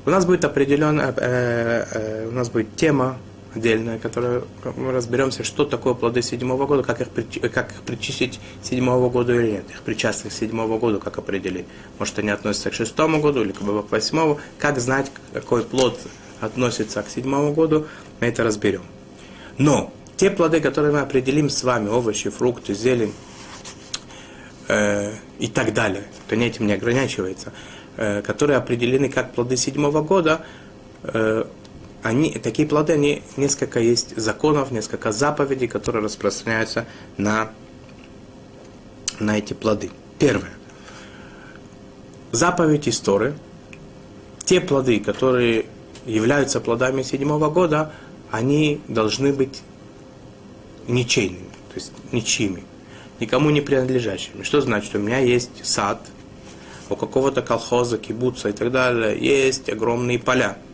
[0.06, 3.18] У нас будет определенная, э, э, у нас будет тема
[3.56, 4.44] отдельная, которая
[4.78, 7.10] мы разберемся, что такое плоды седьмого года, как их,
[7.52, 11.66] как их причислить седьмого года или нет, их причастных к седьмому году, как определить.
[11.98, 16.00] Может, они относятся к шестому году или к восьмому, как знать, какой плод
[16.40, 17.88] относится к седьмому году,
[18.20, 18.84] мы это разберем.
[19.58, 23.14] Но те плоды, которые мы определим с вами, овощи, фрукты, зелень
[24.68, 27.54] э, и так далее, то не этим не ограничивается, э,
[28.24, 30.42] которые определены как плоды седьмого года,
[31.04, 31.44] э,
[32.02, 36.86] они, такие плоды, они несколько есть законов, несколько заповедей, которые распространяются
[37.18, 37.52] на,
[39.20, 39.92] на эти плоды.
[40.18, 40.54] Первое.
[42.32, 43.34] Заповедь истории.
[44.46, 45.66] Те плоды, которые
[46.06, 47.92] являются плодами седьмого года,
[48.32, 49.62] они должны быть
[50.88, 52.64] ничейными, то есть ничьими,
[53.20, 54.44] никому не принадлежащими.
[54.44, 56.02] Что значит, у меня есть сад,
[56.90, 60.58] у какого-то колхоза, кибуца и так далее, есть огромные поля–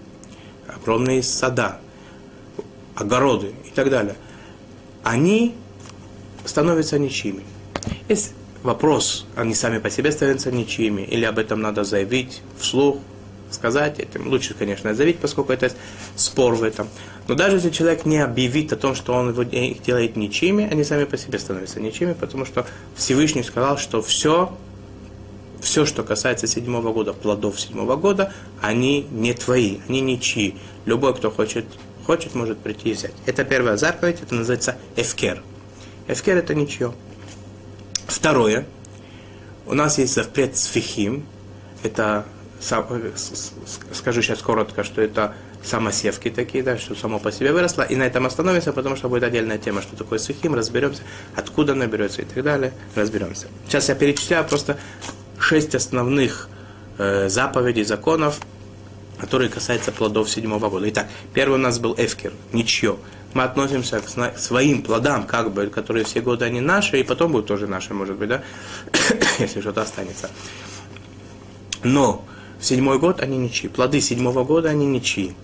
[0.67, 1.79] огромные сада,
[2.95, 4.15] огороды и так далее,
[5.03, 5.55] они
[6.45, 7.43] становятся ничьими.
[8.07, 12.97] Есть вопрос, они сами по себе становятся ничьими, или об этом надо заявить вслух,
[13.51, 15.71] сказать, это лучше, конечно, заявить, поскольку это
[16.15, 16.87] спор в этом.
[17.27, 21.05] Но даже если человек не объявит о том, что он их делает ничьими, они сами
[21.05, 24.55] по себе становятся ничьими, потому что Всевышний сказал, что все
[25.65, 30.55] все, что касается седьмого года, плодов седьмого года, они не твои, они ничьи.
[30.85, 31.65] Любой, кто хочет,
[32.05, 33.13] хочет, может прийти и взять.
[33.25, 35.41] Это первая заповедь, это называется эфкер.
[36.07, 36.93] Эфкер это ничье.
[38.05, 38.67] Второе,
[39.65, 41.25] у нас есть запрет сфихим,
[41.81, 42.25] это,
[43.91, 48.03] скажу сейчас коротко, что это самосевки такие, да, что само по себе выросло, и на
[48.03, 51.01] этом остановимся, потому что будет отдельная тема, что такое сухим, разберемся,
[51.35, 53.47] откуда она берется и так далее, разберемся.
[53.67, 54.77] Сейчас я перечисляю просто
[55.39, 56.49] шесть основных
[56.97, 58.39] э, заповедей, законов,
[59.19, 60.89] которые касаются плодов седьмого года.
[60.89, 62.97] Итак, первый у нас был эфкер, ничье.
[63.33, 67.47] Мы относимся к своим плодам, как бы, которые все годы они наши, и потом будут
[67.47, 68.43] тоже наши, может быть, да,
[69.39, 70.29] если что-то останется.
[71.83, 72.25] Но
[72.59, 73.69] в седьмой год они ничьи.
[73.69, 75.35] Плоды седьмого года они ничьи.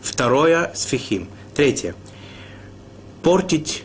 [0.00, 1.28] Второе– сфихим.
[1.54, 1.94] Третье–
[3.22, 3.84] портить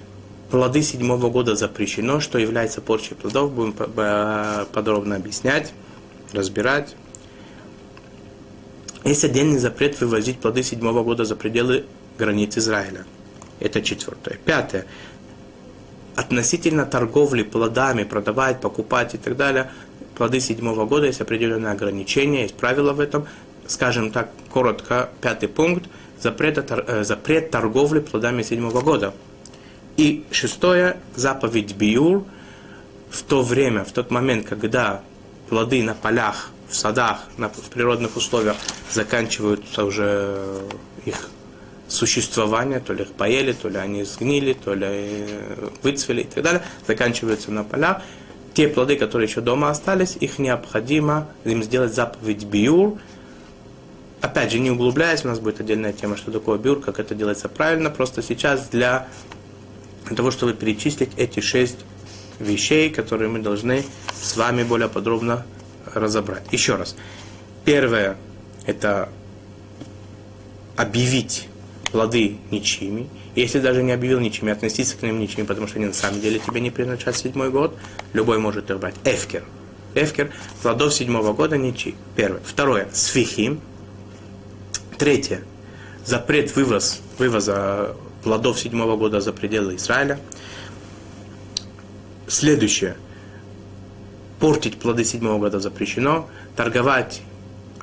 [0.50, 5.74] плоды седьмого года запрещено, что является порчей плодов, будем подробно объяснять,
[6.34, 6.96] разбирать.
[9.04, 11.86] Есть отдельный запрет вывозить плоды седьмого года за пределы
[12.18, 13.06] границ Израиля.
[13.60, 14.38] Это четвертое.
[14.44, 14.86] Пятое.
[16.16, 19.72] Относительно торговли плодами, продавать, покупать и так далее,
[20.16, 23.28] плоды седьмого года есть определенные ограничения, есть правила в этом.
[23.68, 25.90] Скажем так, коротко, пятый пункт.
[26.22, 29.14] Запрет, э, запрет торговли плодами седьмого года.
[29.98, 32.26] И шестое, заповедь Биюр,
[33.10, 35.02] в то время, в тот момент, когда
[35.50, 38.58] плоды на полях, в садах, на, в природных условиях
[38.92, 40.62] заканчиваются уже
[41.06, 41.30] их
[41.88, 45.26] существование, то ли их поели, то ли они сгнили, то ли
[45.84, 48.02] выцвели и так далее, заканчиваются на полях.
[48.54, 52.98] Те плоды, которые еще дома остались, их необходимо им сделать заповедь биюр.
[54.22, 57.48] Опять же, не углубляясь, у нас будет отдельная тема, что такое биюр, как это делается
[57.48, 57.90] правильно.
[57.90, 59.08] Просто сейчас для
[60.08, 61.80] для того, чтобы перечислить эти шесть
[62.40, 63.84] вещей, которые мы должны
[64.22, 65.46] с вами более подробно
[65.94, 66.44] разобрать.
[66.52, 66.96] Еще раз.
[67.64, 68.18] Первое–
[68.66, 69.10] это
[70.76, 71.48] объявить
[71.92, 73.10] плоды ничьими.
[73.36, 76.40] Если даже не объявил ничьими, относиться к ним ничьими, потому что они на самом деле
[76.40, 77.76] тебе не принадлежат седьмой год,
[78.14, 78.96] любой может их брать.
[79.04, 79.44] Эфкер.
[79.94, 80.32] Эфкер–
[80.62, 81.96] плодов седьмого года ничьи.
[82.16, 82.42] Первое.
[82.44, 83.62] Второе– сфихим.
[84.98, 85.42] Третье–
[86.06, 87.96] запрет вывоз, вывоза
[88.26, 90.20] плодов седьмого года за пределы Израиля.
[92.28, 92.98] Следующее.
[94.40, 96.28] Портить плоды седьмого года запрещено.
[96.56, 97.22] Торговать,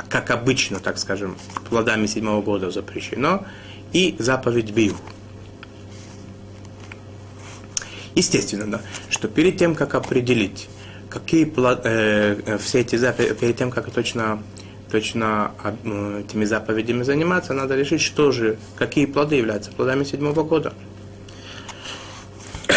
[0.09, 1.37] как обычно, так скажем,
[1.71, 3.47] плодами седьмого года запрещено.
[3.93, 4.97] И заповедь Бию.
[8.17, 8.81] Естественно, да,
[9.11, 10.69] что перед тем, как определить,
[11.09, 11.51] какие
[11.85, 14.43] э, все эти заповеди, перед тем, как точно
[14.93, 15.53] точно
[16.21, 20.75] этими заповедями заниматься, надо решить, что же, какие плоды являются плодами седьмого года.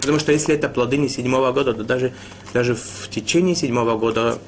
[0.00, 2.12] Потому что если это плоды не седьмого года, то даже,
[2.52, 4.38] даже в течение седьмого года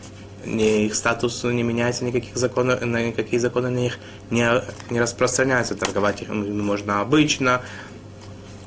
[0.45, 3.99] не, их статус не меняется, никаких законов, никакие законы на них
[4.31, 4.47] не,
[4.91, 5.77] не распространяются.
[5.77, 7.63] Торговать их можно обычно,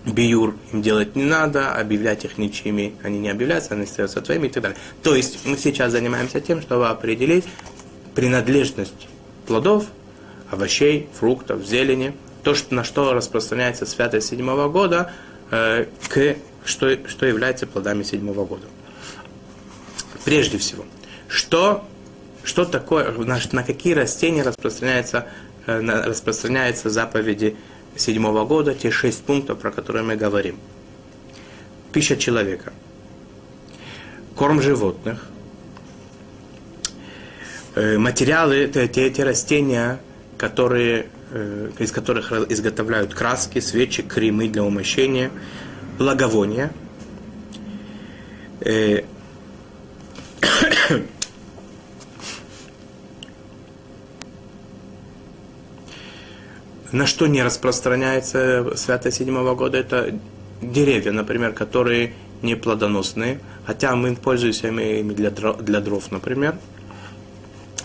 [0.06, 4.50] биюр им делать не надо, объявлять их ничьими они не объявляются, они остаются твоими и
[4.50, 4.80] так далее.
[5.04, 7.46] То есть мы сейчас занимаемся тем, чтобы определить,
[8.20, 9.08] принадлежность
[9.48, 9.86] плодов,
[10.52, 12.14] овощей, фруктов, зелени,
[12.44, 15.14] то, что, на что распространяется святость седьмого года,
[15.52, 18.68] э, к, что, что является плодами седьмого года.
[20.26, 20.84] Прежде всего,
[21.30, 21.86] что,
[22.44, 25.28] что такое, на, на какие растения распространяется,
[25.66, 27.56] э, на, распространяются заповеди
[27.96, 30.58] седьмого года, те шесть пунктов, про которые мы говорим.
[31.94, 32.74] Пища человека,
[34.36, 35.26] корм животных,
[37.98, 40.00] материалы, это те, те растения,
[40.38, 45.32] которые, э, из которых изготовляют краски, свечи, кремы для умощения,
[45.98, 46.72] благовония,
[48.62, 49.04] э,
[56.92, 60.20] На что не распространяется святость седьмого года, это
[60.62, 65.30] деревья, например, которые не плодоносные, хотя мы пользуемся ими для
[65.82, 66.56] дров, например.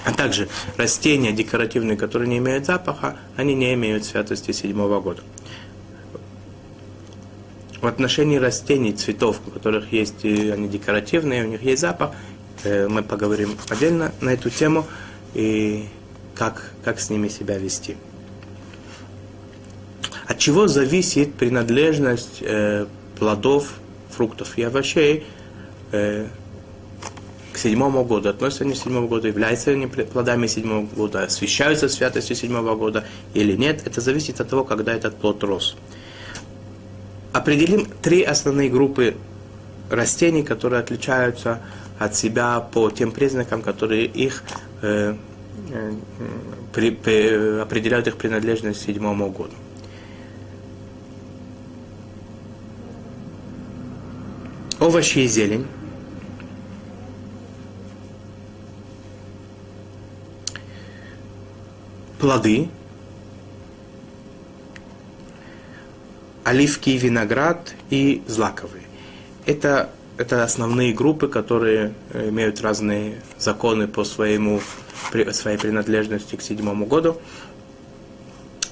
[0.04, 5.22] А также растения декоративные, которые не имеют запаха, они не имеют святости седьмого года.
[7.80, 12.12] В отношении растений, цветов, у которых есть, они декоративные, у них есть запах,
[12.64, 14.86] э, мы поговорим отдельно на эту тему
[15.34, 15.86] и
[16.34, 17.96] как, как с ними себя вести.
[20.26, 22.86] От чего зависит принадлежность э,
[23.18, 23.74] плодов,
[24.10, 25.26] фруктов и овощей
[25.92, 26.26] э,
[27.54, 28.28] к седьмому году?
[28.28, 33.56] Относятся они к седьмому году, являются они плодами седьмого года, освещаются святостью седьмого года или
[33.56, 33.86] нет?
[33.86, 35.76] Это зависит от того, когда этот плод рос.
[37.32, 39.16] Определим три основные группы
[39.90, 41.60] растений, которые отличаются
[41.98, 44.42] от себя по тем признакам, которые их
[44.82, 45.14] э,
[45.70, 45.92] э,
[46.72, 49.54] при, при, определяют их принадлежность к седьмому году.
[54.84, 55.66] овощи и зелень,
[62.24, 62.68] плоды,
[66.42, 68.84] оливки, виноград и злаковые.
[69.44, 74.62] Это, это основные группы, которые э, имеют разные законы по своему,
[75.32, 77.18] своей принадлежности к седьмому году.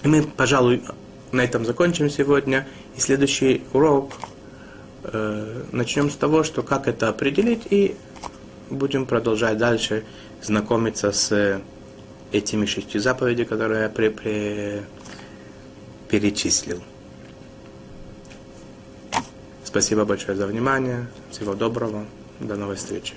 [0.03, 0.82] И мы, пожалуй,
[1.30, 2.66] на этом закончим сегодня.
[2.96, 4.14] И следующий урок
[5.05, 7.96] Э, начнем с того, что как это определить, и
[8.70, 10.05] будем продолжать дальше
[10.40, 11.61] знакомиться с
[12.33, 14.83] этими шестью заповедями, которые я при, при,
[16.09, 16.83] перечислил.
[19.64, 21.07] Спасибо большое за внимание.
[21.30, 22.05] Всего доброго.
[22.41, 23.14] До новой встречи.